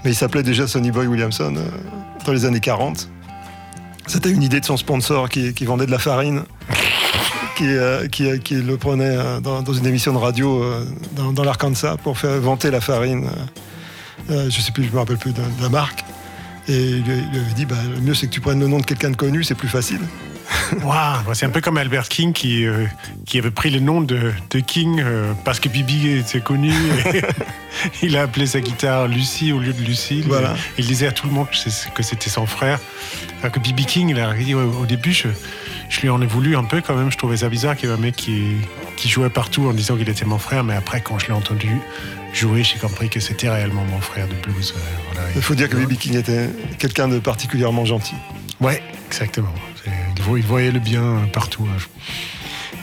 Mais 0.03 0.11
il 0.11 0.15
s'appelait 0.15 0.43
déjà 0.43 0.67
Sonny 0.67 0.91
Boy 0.91 1.07
Williamson 1.07 1.55
euh, 1.55 1.61
dans 2.25 2.33
les 2.33 2.45
années 2.45 2.59
40. 2.59 3.07
C'était 4.07 4.29
une 4.29 4.43
idée 4.43 4.59
de 4.59 4.65
son 4.65 4.77
sponsor 4.77 5.29
qui, 5.29 5.53
qui 5.53 5.65
vendait 5.65 5.85
de 5.85 5.91
la 5.91 5.99
farine, 5.99 6.43
qui, 7.55 7.65
euh, 7.65 8.07
qui, 8.07 8.39
qui 8.39 8.55
le 8.55 8.77
prenait 8.77 9.15
euh, 9.15 9.39
dans, 9.39 9.61
dans 9.61 9.73
une 9.73 9.85
émission 9.85 10.13
de 10.13 10.17
radio 10.17 10.63
euh, 10.63 10.85
dans, 11.15 11.31
dans 11.31 11.43
l'Arkansas 11.43 11.97
pour 12.03 12.17
faire 12.17 12.39
vanter 12.41 12.71
la 12.71 12.81
farine. 12.81 13.29
Euh, 14.29 14.49
je 14.49 14.61
sais 14.61 14.71
plus, 14.71 14.83
je 14.83 14.91
me 14.91 14.97
rappelle 14.97 15.17
plus 15.17 15.33
de, 15.33 15.41
de 15.41 15.61
la 15.61 15.69
marque. 15.69 16.03
Et 16.67 16.73
il 16.73 17.03
lui, 17.03 17.13
avait 17.13 17.53
dit, 17.55 17.65
bah, 17.65 17.75
le 17.93 18.01
mieux 18.01 18.13
c'est 18.13 18.27
que 18.27 18.31
tu 18.31 18.41
prennes 18.41 18.59
le 18.59 18.67
nom 18.67 18.79
de 18.79 18.85
quelqu'un 18.85 19.09
de 19.09 19.15
connu, 19.15 19.43
c'est 19.43 19.55
plus 19.55 19.67
facile. 19.67 20.01
Waouh, 20.83 21.33
c'est 21.33 21.45
un 21.45 21.49
peu 21.49 21.61
comme 21.61 21.77
Albert 21.77 22.09
King 22.09 22.33
qui, 22.33 22.65
euh, 22.65 22.85
qui 23.25 23.37
avait 23.37 23.51
pris 23.51 23.69
le 23.69 23.79
nom 23.79 24.01
de, 24.01 24.33
de 24.49 24.59
King 24.59 25.01
euh, 25.03 25.33
parce 25.45 25.59
que 25.59 25.69
Bibi 25.69 26.09
était 26.09 26.41
connu. 26.41 26.71
et 27.13 27.21
il 28.03 28.17
a 28.17 28.23
appelé 28.23 28.45
sa 28.45 28.59
guitare 28.59 29.07
Lucie 29.07 29.51
au 29.53 29.59
lieu 29.59 29.73
de 29.73 29.81
Lucille. 29.81 30.25
Voilà. 30.27 30.55
Il 30.77 30.85
disait 30.85 31.07
à 31.07 31.11
tout 31.11 31.27
le 31.27 31.33
monde 31.33 31.47
que 31.95 32.03
c'était 32.03 32.29
son 32.29 32.45
frère. 32.45 32.79
Alors 33.41 33.53
que 33.53 33.59
Bibi 33.59 33.85
King, 33.85 34.09
il 34.09 34.19
a 34.19 34.33
dit 34.33 34.55
ouais, 34.55 34.63
au 34.63 34.85
début, 34.85 35.13
je, 35.13 35.29
je 35.89 36.01
lui 36.01 36.09
en 36.09 36.21
ai 36.21 36.27
voulu 36.27 36.55
un 36.55 36.63
peu 36.63 36.81
quand 36.81 36.95
même. 36.95 37.11
Je 37.11 37.17
trouvais 37.17 37.37
ça 37.37 37.49
bizarre 37.49 37.75
qu'il 37.75 37.89
y 37.89 37.91
ait 37.91 37.95
un 37.95 37.99
mec 37.99 38.15
qui, 38.15 38.55
qui 38.97 39.09
jouait 39.09 39.29
partout 39.29 39.67
en 39.67 39.73
disant 39.73 39.95
qu'il 39.95 40.09
était 40.09 40.25
mon 40.25 40.37
frère. 40.37 40.63
Mais 40.63 40.75
après, 40.75 41.01
quand 41.01 41.17
je 41.19 41.27
l'ai 41.27 41.33
entendu 41.33 41.79
jouer, 42.33 42.63
j'ai 42.63 42.77
compris 42.77 43.09
que 43.09 43.19
c'était 43.19 43.49
réellement 43.49 43.83
mon 43.85 43.99
frère 44.01 44.27
de 44.27 44.33
blues. 44.35 44.73
euh, 44.75 44.79
voilà. 45.13 45.27
Il 45.35 45.41
faut 45.41 45.55
dire 45.55 45.69
que 45.69 45.75
B.B. 45.77 45.93
King 45.93 46.15
était 46.17 46.49
quelqu'un 46.79 47.07
de 47.07 47.19
particulièrement 47.19 47.85
gentil. 47.85 48.15
Ouais, 48.59 48.81
exactement. 49.07 49.53
Il 50.17 50.21
vo- 50.23 50.37
il 50.37 50.43
voyait 50.43 50.71
le 50.71 50.79
bien 50.79 51.27
partout. 51.33 51.67
hein. 51.71 51.77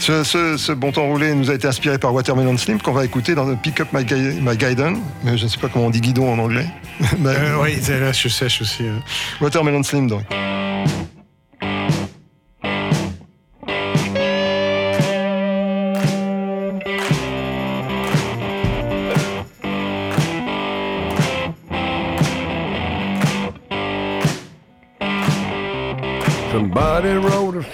Ce, 0.00 0.22
ce- 0.22 0.56
ce 0.56 0.70
bon 0.72 0.92
temps 0.92 1.06
roulé 1.06 1.34
nous 1.34 1.50
a 1.50 1.54
été 1.54 1.66
inspiré 1.66 1.98
par 1.98 2.12
Watermelon 2.14 2.56
Slim 2.56 2.80
qu'on 2.80 2.92
va 2.92 3.04
écouter 3.04 3.34
dans 3.34 3.52
Pick 3.56 3.80
Up 3.80 3.88
My, 3.92 4.04
Gui- 4.04 4.40
My 4.40 4.56
Guidon. 4.56 4.94
Mais 5.24 5.36
je 5.36 5.44
ne 5.44 5.48
sais 5.48 5.58
pas 5.58 5.68
comment 5.68 5.86
on 5.86 5.90
dit 5.90 6.00
guidon 6.00 6.32
en 6.32 6.38
anglais. 6.38 6.66
Euh, 7.24 7.56
oui, 7.62 7.78
c'est- 7.80 7.98
là, 8.00 8.12
je 8.12 8.28
sèche 8.28 8.60
aussi. 8.62 8.84
Watermelon 9.40 9.82
Slim 9.82 10.08
donc. 10.08 10.22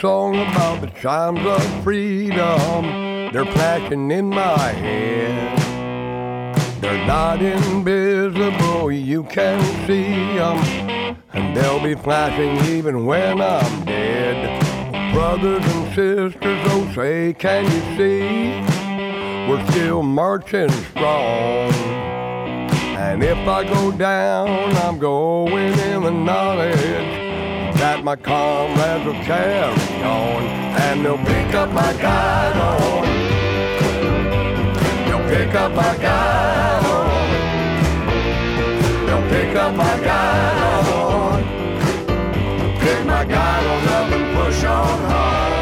Song 0.01 0.37
about 0.37 0.81
the 0.81 0.87
chimes 1.01 1.45
of 1.45 1.83
freedom. 1.83 3.31
They're 3.33 3.45
flashing 3.45 4.11
in 4.11 4.29
my 4.29 4.59
head. 4.59 5.59
They're 6.81 7.07
not 7.07 7.43
invisible, 7.43 8.93
you 8.93 9.25
can 9.25 9.61
see 9.87 10.37
them. 10.37 10.59
And 11.33 11.57
they'll 11.57 11.83
be 11.83 11.95
flashing 11.95 12.57
even 12.75 13.07
when 13.07 13.41
I'm 13.41 13.85
dead. 13.85 14.63
Brothers 15.13 15.65
and 15.65 15.87
sisters, 15.95 16.39
oh 16.43 16.93
say, 16.95 17.33
can 17.35 17.65
you 17.65 17.97
see? 17.97 19.51
We're 19.51 19.67
still 19.71 20.03
marching 20.03 20.71
strong. 20.71 21.73
And 22.97 23.23
if 23.23 23.39
I 23.49 23.65
go 23.65 23.93
down, 23.93 24.49
I'm 24.77 24.99
going 24.99 25.79
in 25.79 26.03
the 26.03 26.11
knowledge 26.11 27.24
that 27.95 28.03
my 28.03 28.17
comrades 28.17 29.05
will 29.07 29.23
carry 29.23 30.03
on, 30.03 30.43
and 30.83 31.05
they'll 31.05 31.17
pick 31.19 31.55
up 31.55 31.71
my 31.71 31.93
guidon. 31.93 33.05
They'll 35.07 35.29
pick 35.29 35.55
up 35.55 35.71
my 35.73 35.97
guide 35.99 36.85
on. 36.97 37.09
They'll 39.07 39.29
pick 39.31 39.55
up 39.57 39.75
my 39.77 39.97
guidon. 40.09 41.45
Pick 42.81 43.07
my 43.07 43.25
guidon 43.25 43.89
up 43.99 44.13
and 44.17 44.27
push 44.37 44.65
on 44.65 44.99
home. 45.13 45.55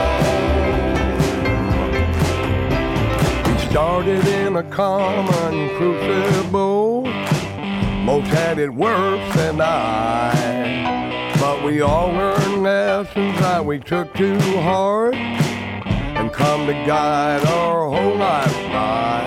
We 3.44 3.54
started 3.70 4.26
in 4.26 4.56
a 4.56 4.62
common 4.70 5.68
crucible. 5.76 7.04
Most 8.06 8.28
had 8.28 8.58
it 8.58 8.72
worse 8.72 9.34
than 9.36 9.60
I. 9.60 11.01
We 11.64 11.80
all 11.80 12.08
learned 12.08 12.64
lessons 12.64 13.38
that 13.38 13.64
we 13.64 13.78
took 13.78 14.12
too 14.14 14.36
hard 14.60 15.14
and 15.14 16.32
come 16.32 16.66
to 16.66 16.72
guide 16.72 17.44
our 17.46 17.88
whole 17.88 18.16
life 18.16 18.52
by. 18.72 19.22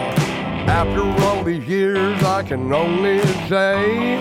After 0.68 1.02
all 1.24 1.46
these 1.46 1.66
years, 1.66 2.22
I 2.24 2.44
can 2.44 2.74
only 2.74 3.22
say 3.48 4.18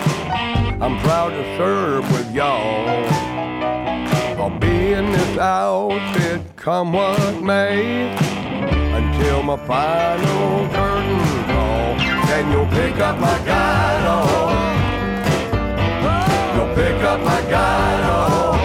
I'm 0.79 0.97
proud 1.01 1.31
to 1.31 1.57
serve 1.57 2.09
with 2.13 2.33
y'all. 2.33 2.87
I'll 4.39 4.59
be 4.59 4.93
in 4.93 5.11
this 5.11 5.37
outfit 5.37 6.41
come 6.55 6.93
what 6.93 7.41
may 7.41 8.15
until 8.95 9.43
my 9.43 9.57
final 9.67 10.69
curtain 10.69 11.45
call. 11.47 11.97
Then 12.27 12.49
you'll 12.49 12.67
pick 12.67 12.97
up 12.99 13.19
my 13.19 13.37
guidon. 13.45 14.84
Up 17.15 17.23
my. 17.23 18.57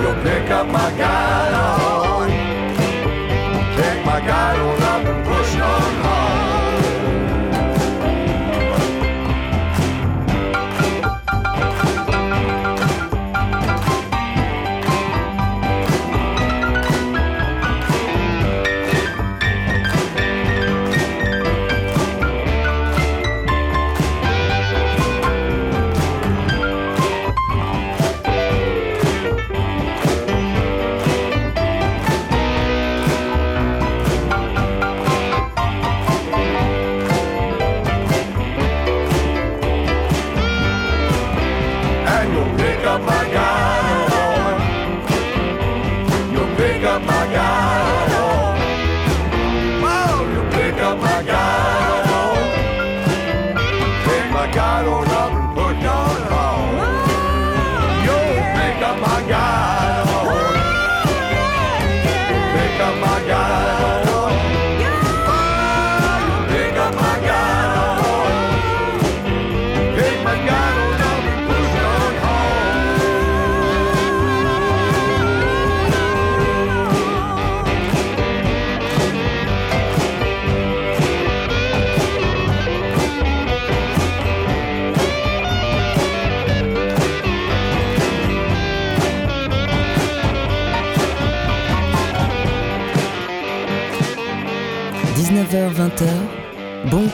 You'll 0.00 0.22
pick 0.22 0.50
up 0.50 0.66
my 0.66 0.98
on. 0.98 1.83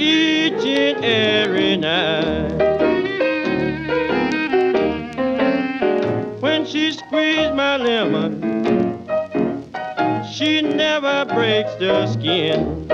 Each 0.00 0.64
and 0.64 1.04
every 1.04 1.76
night. 1.76 2.50
When 6.40 6.64
she 6.64 6.92
squeezed 6.92 7.54
my 7.54 7.76
lemon, 7.76 8.40
she 10.32 10.62
never 10.62 11.26
breaks 11.26 11.74
the 11.74 12.06
skin. 12.06 12.88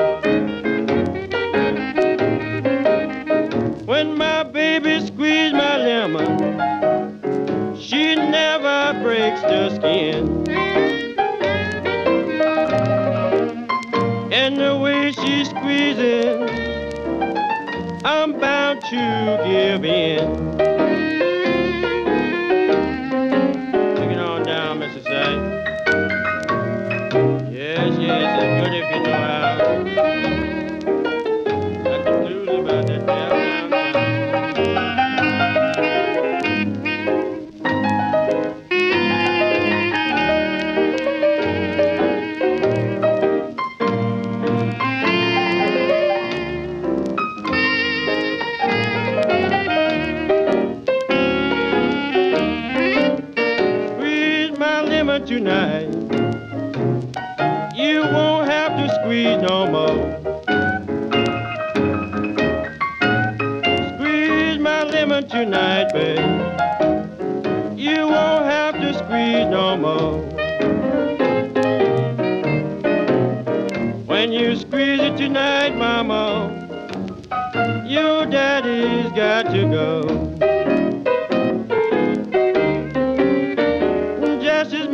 When 3.87 4.19
my 4.19 4.43
baby 4.43 5.07
squeezed 5.07 5.55
my 5.55 5.77
lemon, 5.77 7.77
she 7.79 8.17
never 8.17 8.99
breaks 9.01 9.43
the 9.43 9.77
skin. 9.77 10.36
To 18.97 19.43
give 19.45 19.85
in. 19.85 20.46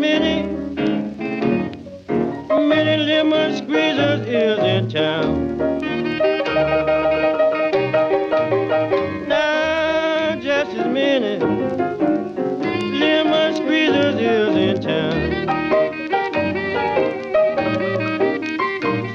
Many, 0.02 0.42
many 2.72 2.96
lemon 3.04 3.54
squeezers 3.54 4.26
is 4.26 4.58
in 4.74 4.90
town. 4.90 5.58
Now, 9.28 10.34
just 10.40 10.70
as 10.76 10.88
many 10.88 11.38
lemon 12.98 13.54
squeezers 13.54 14.18
is 14.34 14.54
in 14.68 14.76
town. 14.90 15.20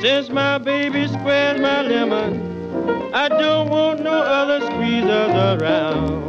Since 0.02 0.30
my 0.30 0.58
baby 0.58 1.10
squares 1.10 1.60
my 1.60 1.82
lemon, 1.82 2.30
I 3.14 3.28
don't 3.28 3.70
want 3.70 4.04
no 4.04 4.18
other 4.40 4.62
squeezers 4.68 5.36
around. 5.52 6.28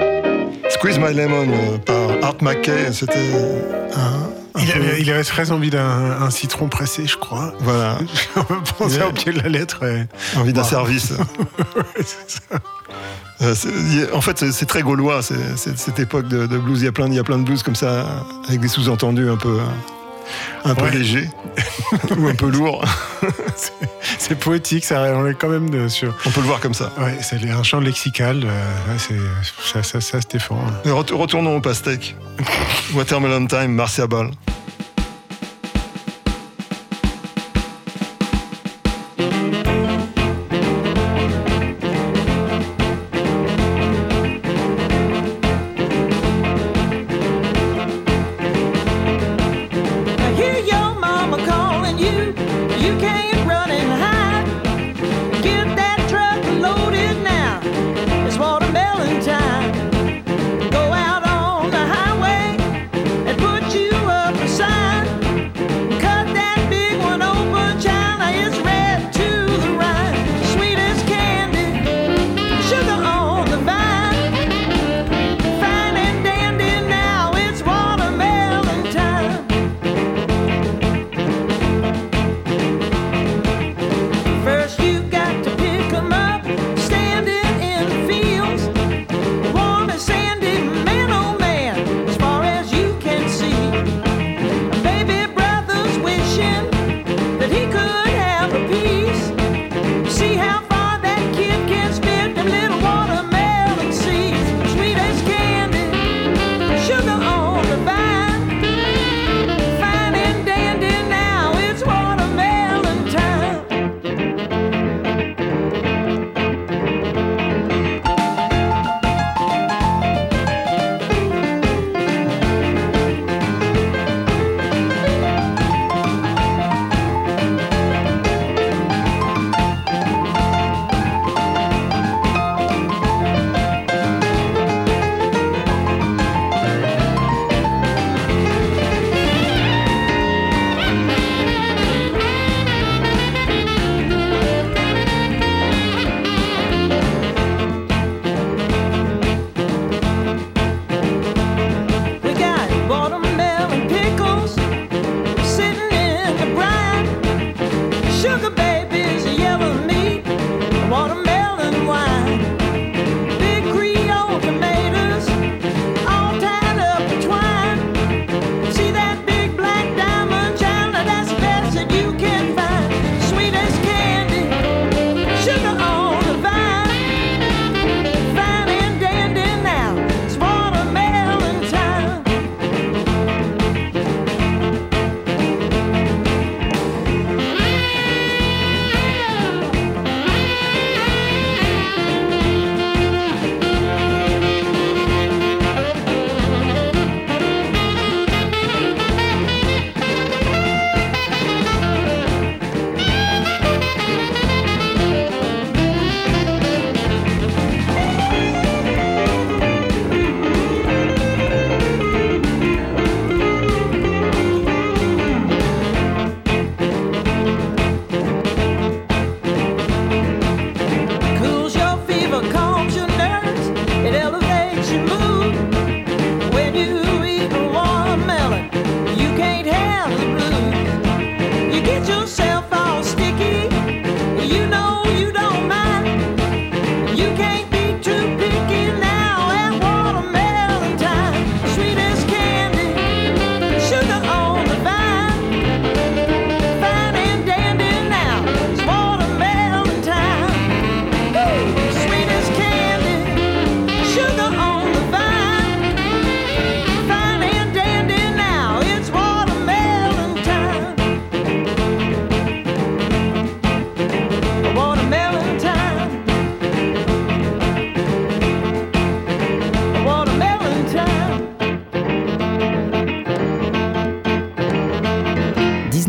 Squeeze 0.71 0.99
My 0.99 1.13
Lemon 1.13 1.49
euh, 1.49 1.79
par 1.79 2.11
Art 2.23 2.41
Mackay, 2.41 2.93
c'était 2.93 3.19
un, 3.97 4.28
il, 4.99 5.11
avait 5.11 5.25
très 5.25 5.51
envie 5.51 5.71
d'un 5.71 6.31
citron 6.31 6.69
pressé, 6.69 7.07
je 7.07 7.17
crois. 7.17 7.55
Voilà. 7.61 7.99
On 8.37 8.43
peut 8.43 8.61
penser 8.79 9.03
au 9.03 9.13
pied 9.13 9.33
de 9.33 9.41
la 9.41 9.49
lettre. 9.49 9.81
Envie 10.37 10.53
d'un 10.53 10.63
bah. 10.63 10.67
service. 10.67 11.13
ouais, 11.77 12.05
euh, 13.43 14.07
en 14.13 14.21
fait, 14.21 14.51
c'est 14.51 14.67
très 14.67 14.83
gaulois, 14.83 15.23
c 15.23 15.35
cette 15.57 15.99
époque 15.99 16.29
de, 16.29 16.47
blues. 16.47 16.81
Il 16.81 16.85
y, 16.85 16.89
a 16.89 16.93
plein, 16.93 17.07
il 17.07 17.15
y 17.15 17.19
a 17.19 17.25
plein 17.25 17.39
de 17.39 17.45
blues 17.45 17.63
comme 17.63 17.77
ça, 17.77 18.25
avec 18.49 18.61
des 18.61 18.69
sous-entendus 18.69 19.31
un 19.31 19.37
peu, 19.37 19.59
un 20.65 20.75
peu 20.75 20.85
ouais. 20.85 20.91
légers 20.91 21.31
ou 22.19 22.27
un 22.27 22.35
peu 22.35 22.51
lourds 22.51 22.85
c'est 24.29 24.39
poétique, 24.39 24.85
ça, 24.85 25.15
on 25.15 25.27
est 25.27 25.35
quand 25.35 25.49
même 25.49 25.71
de, 25.71 25.89
sur. 25.89 26.15
On 26.27 26.31
peut 26.31 26.41
le 26.41 26.47
voir 26.47 26.61
comme 26.61 26.75
ça. 26.75 26.93
Ouais, 26.99 27.17
c'est 27.23 27.43
un 27.49 27.63
champ 27.63 27.81
lexical. 27.81 28.43
Euh, 28.45 28.97
c'est, 28.99 29.17
ça, 29.65 29.83
ça, 29.83 30.01
ça, 30.01 30.19
Retournons 30.85 31.57
au 31.57 31.61
pastèque. 31.61 32.15
Watermelon 32.95 33.47
Time, 33.47 33.73
Marcia 33.73 34.07
Ball. 34.07 34.31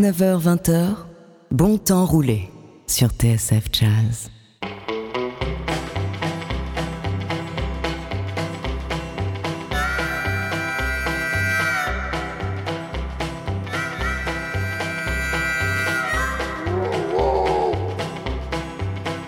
19h-20h, 0.09 0.95
bon 1.51 1.77
temps 1.77 2.03
roulé 2.03 2.49
sur 2.87 3.09
TSF 3.09 3.65
Jazz. 3.71 4.31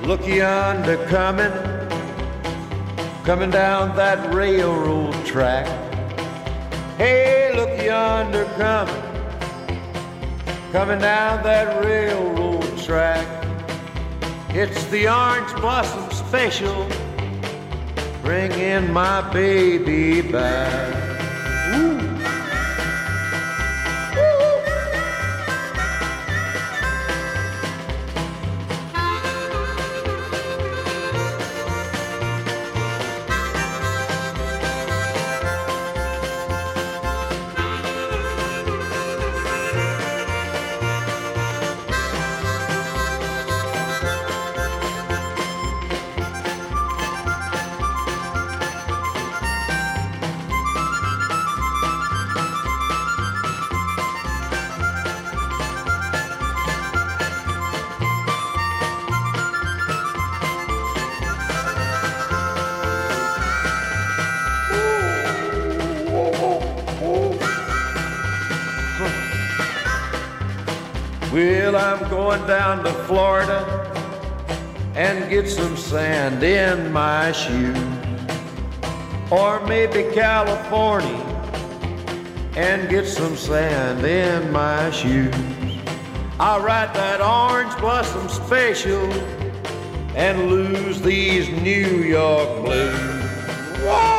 Look 0.03 0.25
yonder 0.25 0.97
coming, 1.07 1.51
coming 3.23 3.51
down 3.51 3.95
that 3.97 4.33
railroad 4.33 5.13
track. 5.25 5.67
Hey, 6.97 7.51
look 7.55 7.69
yonder 7.85 8.45
coming. 8.57 9.00
Coming 10.71 10.99
down 10.99 11.43
that 11.43 11.83
railroad 11.83 12.77
track. 12.77 13.27
It's 14.51 14.85
the 14.85 15.09
orange 15.09 15.53
blossom 15.55 16.09
special, 16.11 16.87
bringing 18.23 18.91
my 18.93 19.21
baby 19.33 20.21
back. 20.21 21.00
Well, 71.31 71.77
I'm 71.77 72.09
going 72.09 72.45
down 72.45 72.83
to 72.83 72.91
Florida 73.05 73.87
and 74.95 75.29
get 75.29 75.47
some 75.47 75.77
sand 75.77 76.43
in 76.43 76.91
my 76.91 77.31
shoes. 77.31 77.77
Or 79.31 79.65
maybe 79.65 80.13
California 80.13 81.23
and 82.57 82.89
get 82.89 83.07
some 83.07 83.37
sand 83.37 84.05
in 84.05 84.51
my 84.51 84.91
shoes. 84.91 85.33
I'll 86.37 86.61
write 86.61 86.93
that 86.95 87.21
orange 87.21 87.79
blossom 87.79 88.27
special 88.27 89.09
and 90.17 90.49
lose 90.49 91.01
these 91.01 91.47
New 91.47 92.03
York 92.03 92.65
blues. 92.65 93.21
Whoa. 93.85 94.10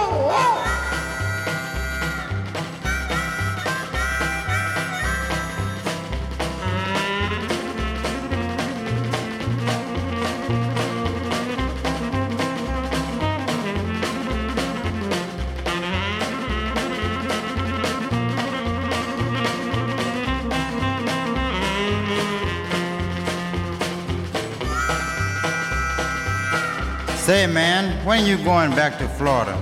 Say, 27.42 27.48
man, 27.48 28.06
when 28.06 28.24
you 28.24 28.36
going 28.36 28.70
back 28.70 28.98
to 28.98 29.08
Florida? 29.08 29.56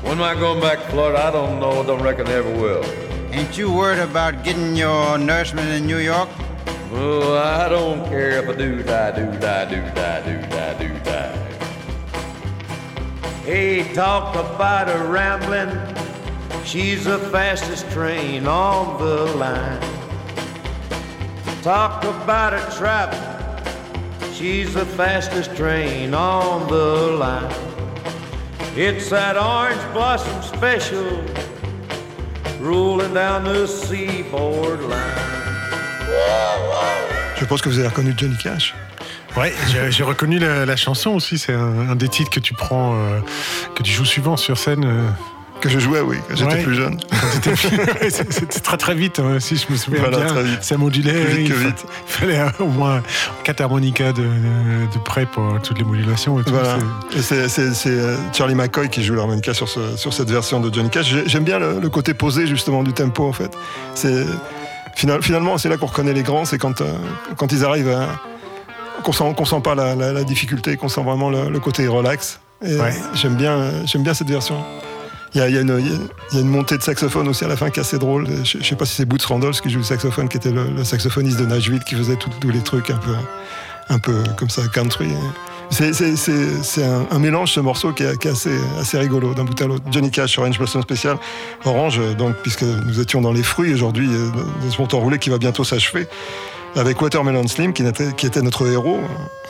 When 0.00 0.12
am 0.12 0.22
I 0.22 0.34
going 0.34 0.62
back 0.62 0.78
to 0.78 0.88
Florida? 0.88 1.22
I 1.22 1.30
don't 1.30 1.60
know. 1.60 1.82
Don't 1.82 2.02
reckon 2.02 2.26
I 2.26 2.32
ever 2.32 2.50
will. 2.50 2.82
Ain't 3.34 3.58
you 3.58 3.70
worried 3.70 3.98
about 3.98 4.42
getting 4.44 4.74
your 4.74 5.18
nourishment 5.18 5.68
in 5.68 5.86
New 5.86 5.98
York? 5.98 6.30
Oh, 6.90 7.36
I 7.36 7.68
don't 7.68 8.02
care 8.06 8.30
if 8.42 8.48
I 8.48 8.54
do 8.54 8.82
die, 8.82 9.10
do 9.10 9.26
die, 9.38 9.64
do 9.66 9.82
die, 9.94 10.22
do 10.24 10.40
die, 10.48 10.74
do 10.78 10.88
die. 11.04 11.36
Hey, 13.44 13.92
talk 13.92 14.34
about 14.34 14.88
a 14.88 15.04
rambling. 15.04 15.70
She's 16.64 17.04
the 17.04 17.18
fastest 17.18 17.90
train 17.90 18.46
on 18.46 18.98
the 18.98 19.26
line. 19.36 19.82
Talk 21.60 22.04
about 22.04 22.54
a 22.54 22.74
travel. 22.74 23.21
She's 24.42 24.74
the 24.74 24.84
fastest 24.84 25.54
train 25.54 26.14
on 26.14 26.66
the 26.66 27.16
line. 27.16 27.48
It's 28.76 29.08
that 29.10 29.36
orange 29.36 29.80
blossom 29.92 30.42
special 30.42 31.22
rolling 32.60 33.14
down 33.14 33.44
the 33.44 33.68
seaboard 33.68 34.80
line. 34.82 35.28
Je 37.36 37.44
pense 37.44 37.62
que 37.62 37.68
vous 37.68 37.78
avez 37.78 37.86
reconnu 37.86 38.14
Johnny 38.16 38.36
Cash. 38.36 38.74
Ouais, 39.36 39.52
j'ai 39.90 40.02
reconnu 40.02 40.40
la, 40.40 40.66
la 40.66 40.74
chanson 40.76 41.10
aussi. 41.10 41.38
C'est 41.38 41.54
un, 41.54 41.90
un 41.90 41.94
des 41.94 42.08
titres 42.08 42.30
que 42.30 42.40
tu 42.40 42.52
prends, 42.52 42.96
euh, 42.96 43.20
que 43.76 43.84
tu 43.84 43.92
joues 43.92 44.04
souvent 44.04 44.36
sur 44.36 44.58
scène. 44.58 44.84
euh. 44.84 45.08
Que 45.62 45.68
je 45.68 45.78
jouais, 45.78 46.00
oui, 46.00 46.16
quand 46.28 46.34
j'étais 46.36 46.54
Ouais. 46.54 46.62
plus 46.64 46.74
jeune. 46.74 46.98
C'était 48.10 48.60
très 48.60 48.76
très 48.76 48.94
vite, 48.96 49.20
hein, 49.20 49.38
si 49.38 49.56
je 49.56 49.66
me 49.70 49.76
souviens 49.76 50.00
Voilà, 50.00 50.16
bien. 50.18 50.26
très 50.26 50.42
vite. 50.42 50.62
Ça 50.64 50.76
modulait. 50.76 51.12
Plus 51.24 51.34
vite 51.34 51.48
il 51.48 51.48
que 51.48 51.54
vite. 51.58 51.86
Fallait 52.06 52.40
euh, 52.40 52.48
au 52.58 52.66
moins 52.66 53.00
4 53.44 53.60
harmonicas 53.60 54.12
de, 54.12 54.22
de 54.22 54.98
près 55.04 55.24
pour 55.24 55.60
toutes 55.62 55.78
les 55.78 55.84
modulations 55.84 56.40
et 56.40 56.44
tout. 56.44 56.50
Voilà. 56.52 56.78
C'est- 57.20 57.86
euh, 57.86 58.16
Charlie 58.32 58.56
McCoy 58.56 58.88
qui 58.88 59.04
joue 59.04 59.14
l'harmonica 59.14 59.54
sur, 59.54 59.68
ce- 59.68 59.96
sur 59.96 60.12
cette 60.12 60.30
version 60.30 60.58
de 60.58 60.72
Johnny 60.74 60.90
Cash. 60.90 61.06
J'ai- 61.06 61.28
J'aime 61.28 61.44
bien 61.44 61.60
le, 61.60 61.78
le 61.80 61.88
côté 61.88 62.12
posé 62.12 62.46
justement 62.48 62.82
du 62.82 62.92
tempo 62.92 63.24
en 63.24 63.32
fait. 63.32 63.56
Finalement 64.96 65.58
c'est 65.58 65.68
là 65.68 65.76
qu'on 65.76 65.86
reconnaît 65.86 66.12
les 66.12 66.22
grands, 66.24 66.44
c'est 66.44 66.58
quand 66.58 66.80
euh, 66.80 66.92
quand 67.36 67.52
ils 67.52 67.64
arrivent 67.64 67.88
à 67.90 68.08
qu'on 69.02 69.12
sent 69.12 69.32
qu'on 69.36 69.44
sent 69.44 69.60
pas 69.62 69.74
la, 69.74 69.94
la- 69.94 70.12
la 70.12 70.24
difficulté, 70.24 70.76
qu'on 70.76 70.88
sent 70.88 71.02
vraiment 71.02 71.30
le, 71.30 71.48
le 71.50 71.60
côté 71.60 71.86
relax. 71.86 72.40
Ouais. 72.62 72.92
j'aime 73.14 73.34
bien 73.36 73.52
euh, 73.52 73.82
j'aime 73.86 74.02
bien 74.02 74.14
cette 74.14 74.28
version. 74.28 74.56
Il 75.34 75.42
y, 75.42 75.50
y 75.50 75.54
y 75.54 75.58
a- 75.58 76.40
une 76.40 76.48
montée 76.48 76.76
de 76.76 76.82
saxophone 76.82 77.28
aussi 77.28 77.44
à 77.44 77.48
la 77.48 77.56
fin 77.56 77.70
qui 77.70 77.80
est 77.80 77.82
assez 77.82 77.98
drôle. 77.98 78.26
Je, 78.44 78.58
je 78.58 78.64
sais 78.64 78.76
pas 78.76 78.84
si 78.84 78.94
c'est 78.94 79.06
Boots 79.06 79.24
Randolph 79.24 79.60
qui 79.60 79.70
joue 79.70 79.78
le 79.78 79.84
saxophone, 79.84 80.28
qui 80.28 80.36
était 80.36 80.50
le, 80.50 80.84
saxophoniste 80.84 81.38
de 81.38 81.46
Nashville, 81.46 81.82
qui 81.84 81.94
faisait 81.94 82.16
tous 82.16 82.50
les 82.50 82.60
trucs 82.60 82.90
un 82.90 82.98
peu, 82.98 83.14
un 83.88 83.98
peu 83.98 84.22
comme 84.36 84.50
ça, 84.50 84.62
country. 84.72 85.08
C'est, 85.70 86.84
un, 86.84 87.06
un 87.10 87.18
mélange, 87.18 87.52
ce 87.52 87.60
morceau, 87.60 87.92
qui 87.92 88.02
est, 88.02 88.26
assez, 88.26 88.50
assez 88.78 88.98
rigolo 88.98 89.32
d'un 89.32 89.44
bout 89.44 89.58
à 89.62 89.66
l'autre. 89.66 89.84
Johnny 89.90 90.10
Cash, 90.10 90.38
Orange 90.38 90.58
Blossom 90.58 90.82
Special, 90.82 91.16
Orange, 91.64 91.98
donc, 92.18 92.34
puisque 92.42 92.62
nous 92.62 93.00
étions 93.00 93.22
dans 93.22 93.32
les 93.32 93.42
fruits 93.42 93.72
aujourd'hui, 93.72 94.06
euh, 94.10 94.28
dans 94.62 94.70
ce 94.70 94.78
montant 94.78 95.00
roulé 95.00 95.18
qui 95.18 95.30
va 95.30 95.38
bientôt 95.38 95.64
s'achever, 95.64 96.08
avec 96.76 97.00
Watermelon 97.00 97.46
Slim, 97.48 97.72
qui 97.72 97.82
était, 97.84 98.12
qui 98.16 98.26
était 98.26 98.40
notre 98.42 98.66
héros, 98.70 99.00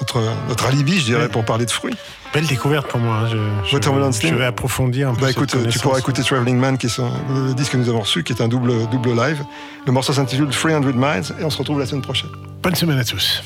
notre, 0.00 0.20
notre 0.48 0.66
alibi, 0.66 0.98
je 0.98 1.04
dirais, 1.04 1.28
pour 1.28 1.44
parler 1.44 1.66
de 1.66 1.70
fruits. 1.70 1.94
Belle 2.34 2.46
découverte 2.46 2.88
pour 2.88 2.98
moi. 2.98 3.24
Je, 3.30 3.36
je- 3.68 3.74
Watermelon 3.74 4.10
je 4.10 4.18
Slim. 4.18 4.36
vais 4.36 4.44
approfondir 4.46 5.10
un 5.10 5.14
peu. 5.14 5.20
Bah 5.20 5.26
cette 5.28 5.36
écoute, 5.36 5.50
tu 5.50 5.56
connaissance. 5.58 5.82
pourras 5.82 5.98
écouter 5.98 6.22
Traveling 6.22 6.56
Man, 6.58 6.78
qui 6.78 6.86
est 6.86 6.90
son- 6.90 7.10
le 7.28 7.54
disque 7.54 7.72
que 7.72 7.76
nous 7.76 7.88
avons 7.88 8.00
reçu, 8.00 8.22
qui 8.24 8.32
est 8.32 8.42
un 8.42 8.48
double, 8.48 8.72
double 8.90 9.10
live. 9.14 9.42
Le 9.86 9.92
morceau 9.92 10.12
s'intitule 10.12 10.48
300 10.48 10.80
Miles, 10.94 11.22
et 11.40 11.44
on 11.44 11.50
se 11.50 11.58
retrouve 11.58 11.78
la 11.78 11.86
semaine 11.86 12.02
prochaine. 12.02 12.30
Bonne 12.62 12.74
semaine 12.74 12.98
à 12.98 13.04
tous. 13.04 13.42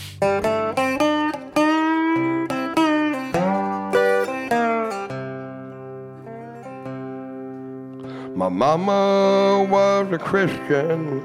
My 8.34 8.50
mama 8.50 9.66
was 9.70 10.12
a 10.12 10.18
Christian. 10.18 11.22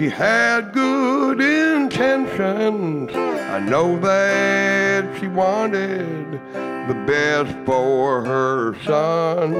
She 0.00 0.08
had 0.08 0.72
good 0.72 1.42
intentions. 1.42 3.10
I 3.14 3.58
know 3.58 3.98
that 3.98 5.20
she 5.20 5.28
wanted 5.28 6.32
the 6.32 7.04
best 7.06 7.54
for 7.66 8.24
her 8.24 8.74
son. 8.82 9.52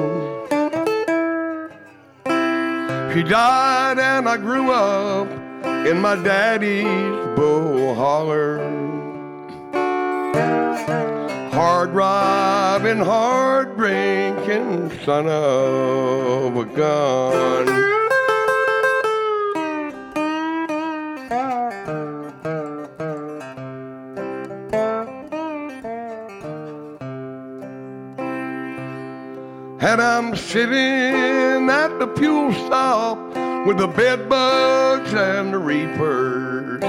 She 3.12 3.22
died 3.22 3.98
and 3.98 4.26
I 4.26 4.38
grew 4.38 4.70
up 4.70 5.28
in 5.86 6.00
my 6.00 6.16
daddy's 6.16 7.36
bull 7.36 7.94
holler. 7.94 8.60
Hard 11.52 11.90
robbing, 11.90 13.00
hard 13.00 13.76
drinking 13.76 14.90
son 15.04 15.26
of 15.28 16.56
a 16.56 16.64
gun. 16.64 17.99
Sitting 30.50 31.70
at 31.70 31.96
the 32.00 32.12
fuel 32.16 32.52
stop 32.66 33.16
with 33.68 33.78
the 33.78 33.86
bed 33.86 34.28
bugs 34.28 35.14
and 35.14 35.54
the 35.54 35.58
reapers, 35.58 36.80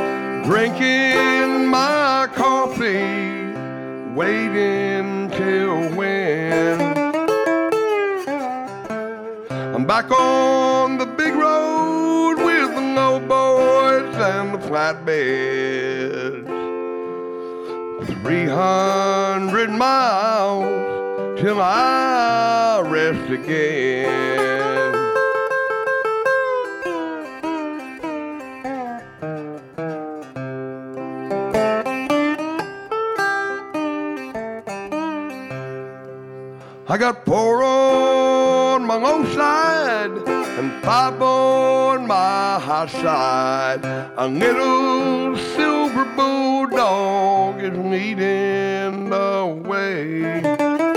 drinking 0.48 1.68
my 1.68 2.28
coffee, 2.34 3.54
waiting 4.16 5.30
till 5.30 5.96
when. 5.96 6.82
I'm 9.76 9.86
back 9.86 10.10
on 10.10 10.98
the 10.98 11.06
big 11.06 11.36
road 11.36 12.38
with 12.38 12.74
the 12.74 12.82
no 12.82 13.20
boys 13.20 14.16
and 14.16 14.56
the 14.56 14.58
flatbeds. 14.58 16.48
300 18.24 19.70
miles 19.70 21.40
till 21.40 21.62
I 21.62 22.61
rest 22.92 23.32
again. 23.32 24.94
I 36.90 36.98
got 36.98 37.26
four 37.26 37.64
on 37.64 38.86
my 38.86 38.96
low 38.96 39.24
side 39.34 40.12
and 40.60 40.84
five 40.84 41.22
on 41.22 42.06
my 42.06 42.60
high 42.60 42.88
side. 42.88 43.86
A 44.18 44.28
little 44.28 45.38
silver 45.56 46.04
bulldog 46.18 47.64
is 47.64 47.78
leading 47.78 49.10
the 49.10 49.62
way. 49.66 50.91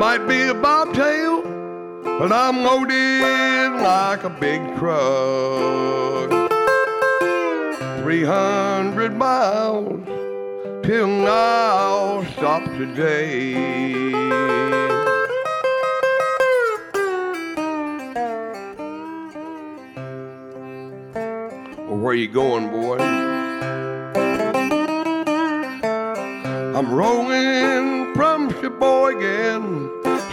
Might 0.00 0.26
be 0.26 0.40
a 0.44 0.54
bobtail, 0.54 1.42
but 2.02 2.32
I'm 2.32 2.62
loaded 2.62 3.82
like 3.82 4.24
a 4.24 4.30
big 4.30 4.62
truck. 4.78 6.30
300 8.00 9.14
miles 9.14 10.06
till 10.86 11.26
I'll 11.28 12.24
stop 12.32 12.64
today. 12.78 13.52
Where 21.88 22.14
you 22.14 22.28
going, 22.28 22.70
boy? 22.70 22.96
I'm 26.74 26.90
rolling 26.90 27.39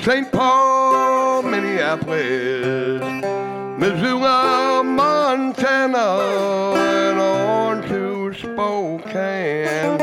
St. 0.07 0.31
Paul, 0.31 1.41
Minneapolis, 1.41 3.01
Missoula, 3.77 4.81
Montana, 4.81 6.07
and 6.77 7.19
on 7.19 7.81
to 7.89 8.33
Spokane. 8.33 9.97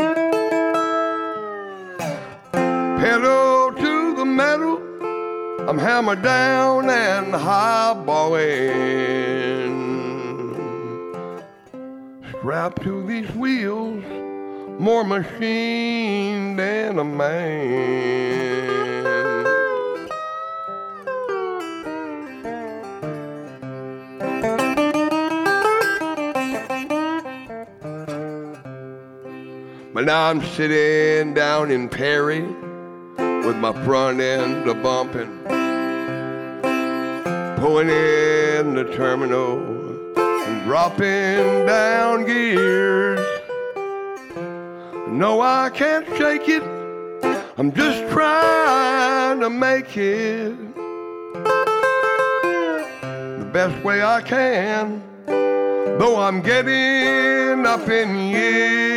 Pedal 2.52 3.72
to 3.72 4.14
the 4.14 4.26
metal, 4.26 4.76
I'm 5.70 5.78
hammered 5.78 6.20
down 6.20 6.90
and 6.90 7.32
highballing. 7.32 8.44
Strapped 12.40 12.82
to 12.82 13.06
these 13.06 13.30
wheels, 13.30 14.04
more 14.78 15.02
machine 15.02 16.56
than 16.56 16.98
a 16.98 17.04
man. 17.04 18.73
Now 30.04 30.28
I'm 30.28 30.44
sitting 30.44 31.32
down 31.32 31.70
in 31.70 31.88
Perry 31.88 32.42
with 32.42 33.56
my 33.56 33.72
front 33.86 34.20
end 34.20 34.68
a 34.68 34.74
bumping, 34.74 35.38
pulling 37.56 37.88
in 37.88 38.74
the 38.74 38.92
terminal 38.94 39.60
and 40.14 40.64
dropping 40.64 41.64
down 41.64 42.26
gears. 42.26 43.18
No, 45.08 45.40
I 45.40 45.70
can't 45.72 46.06
shake 46.18 46.50
it. 46.50 46.62
I'm 47.56 47.72
just 47.72 48.12
trying 48.12 49.40
to 49.40 49.48
make 49.48 49.96
it 49.96 50.54
the 53.38 53.50
best 53.54 53.82
way 53.82 54.02
I 54.02 54.20
can. 54.20 55.02
Though 55.26 56.20
I'm 56.20 56.42
getting 56.42 57.64
up 57.64 57.88
in 57.88 58.28
years, 58.28 58.93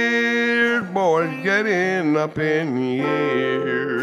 boys, 1.18 1.43
getting 1.43 2.15
up 2.15 2.38
in 2.38 2.78
years. 2.78 3.96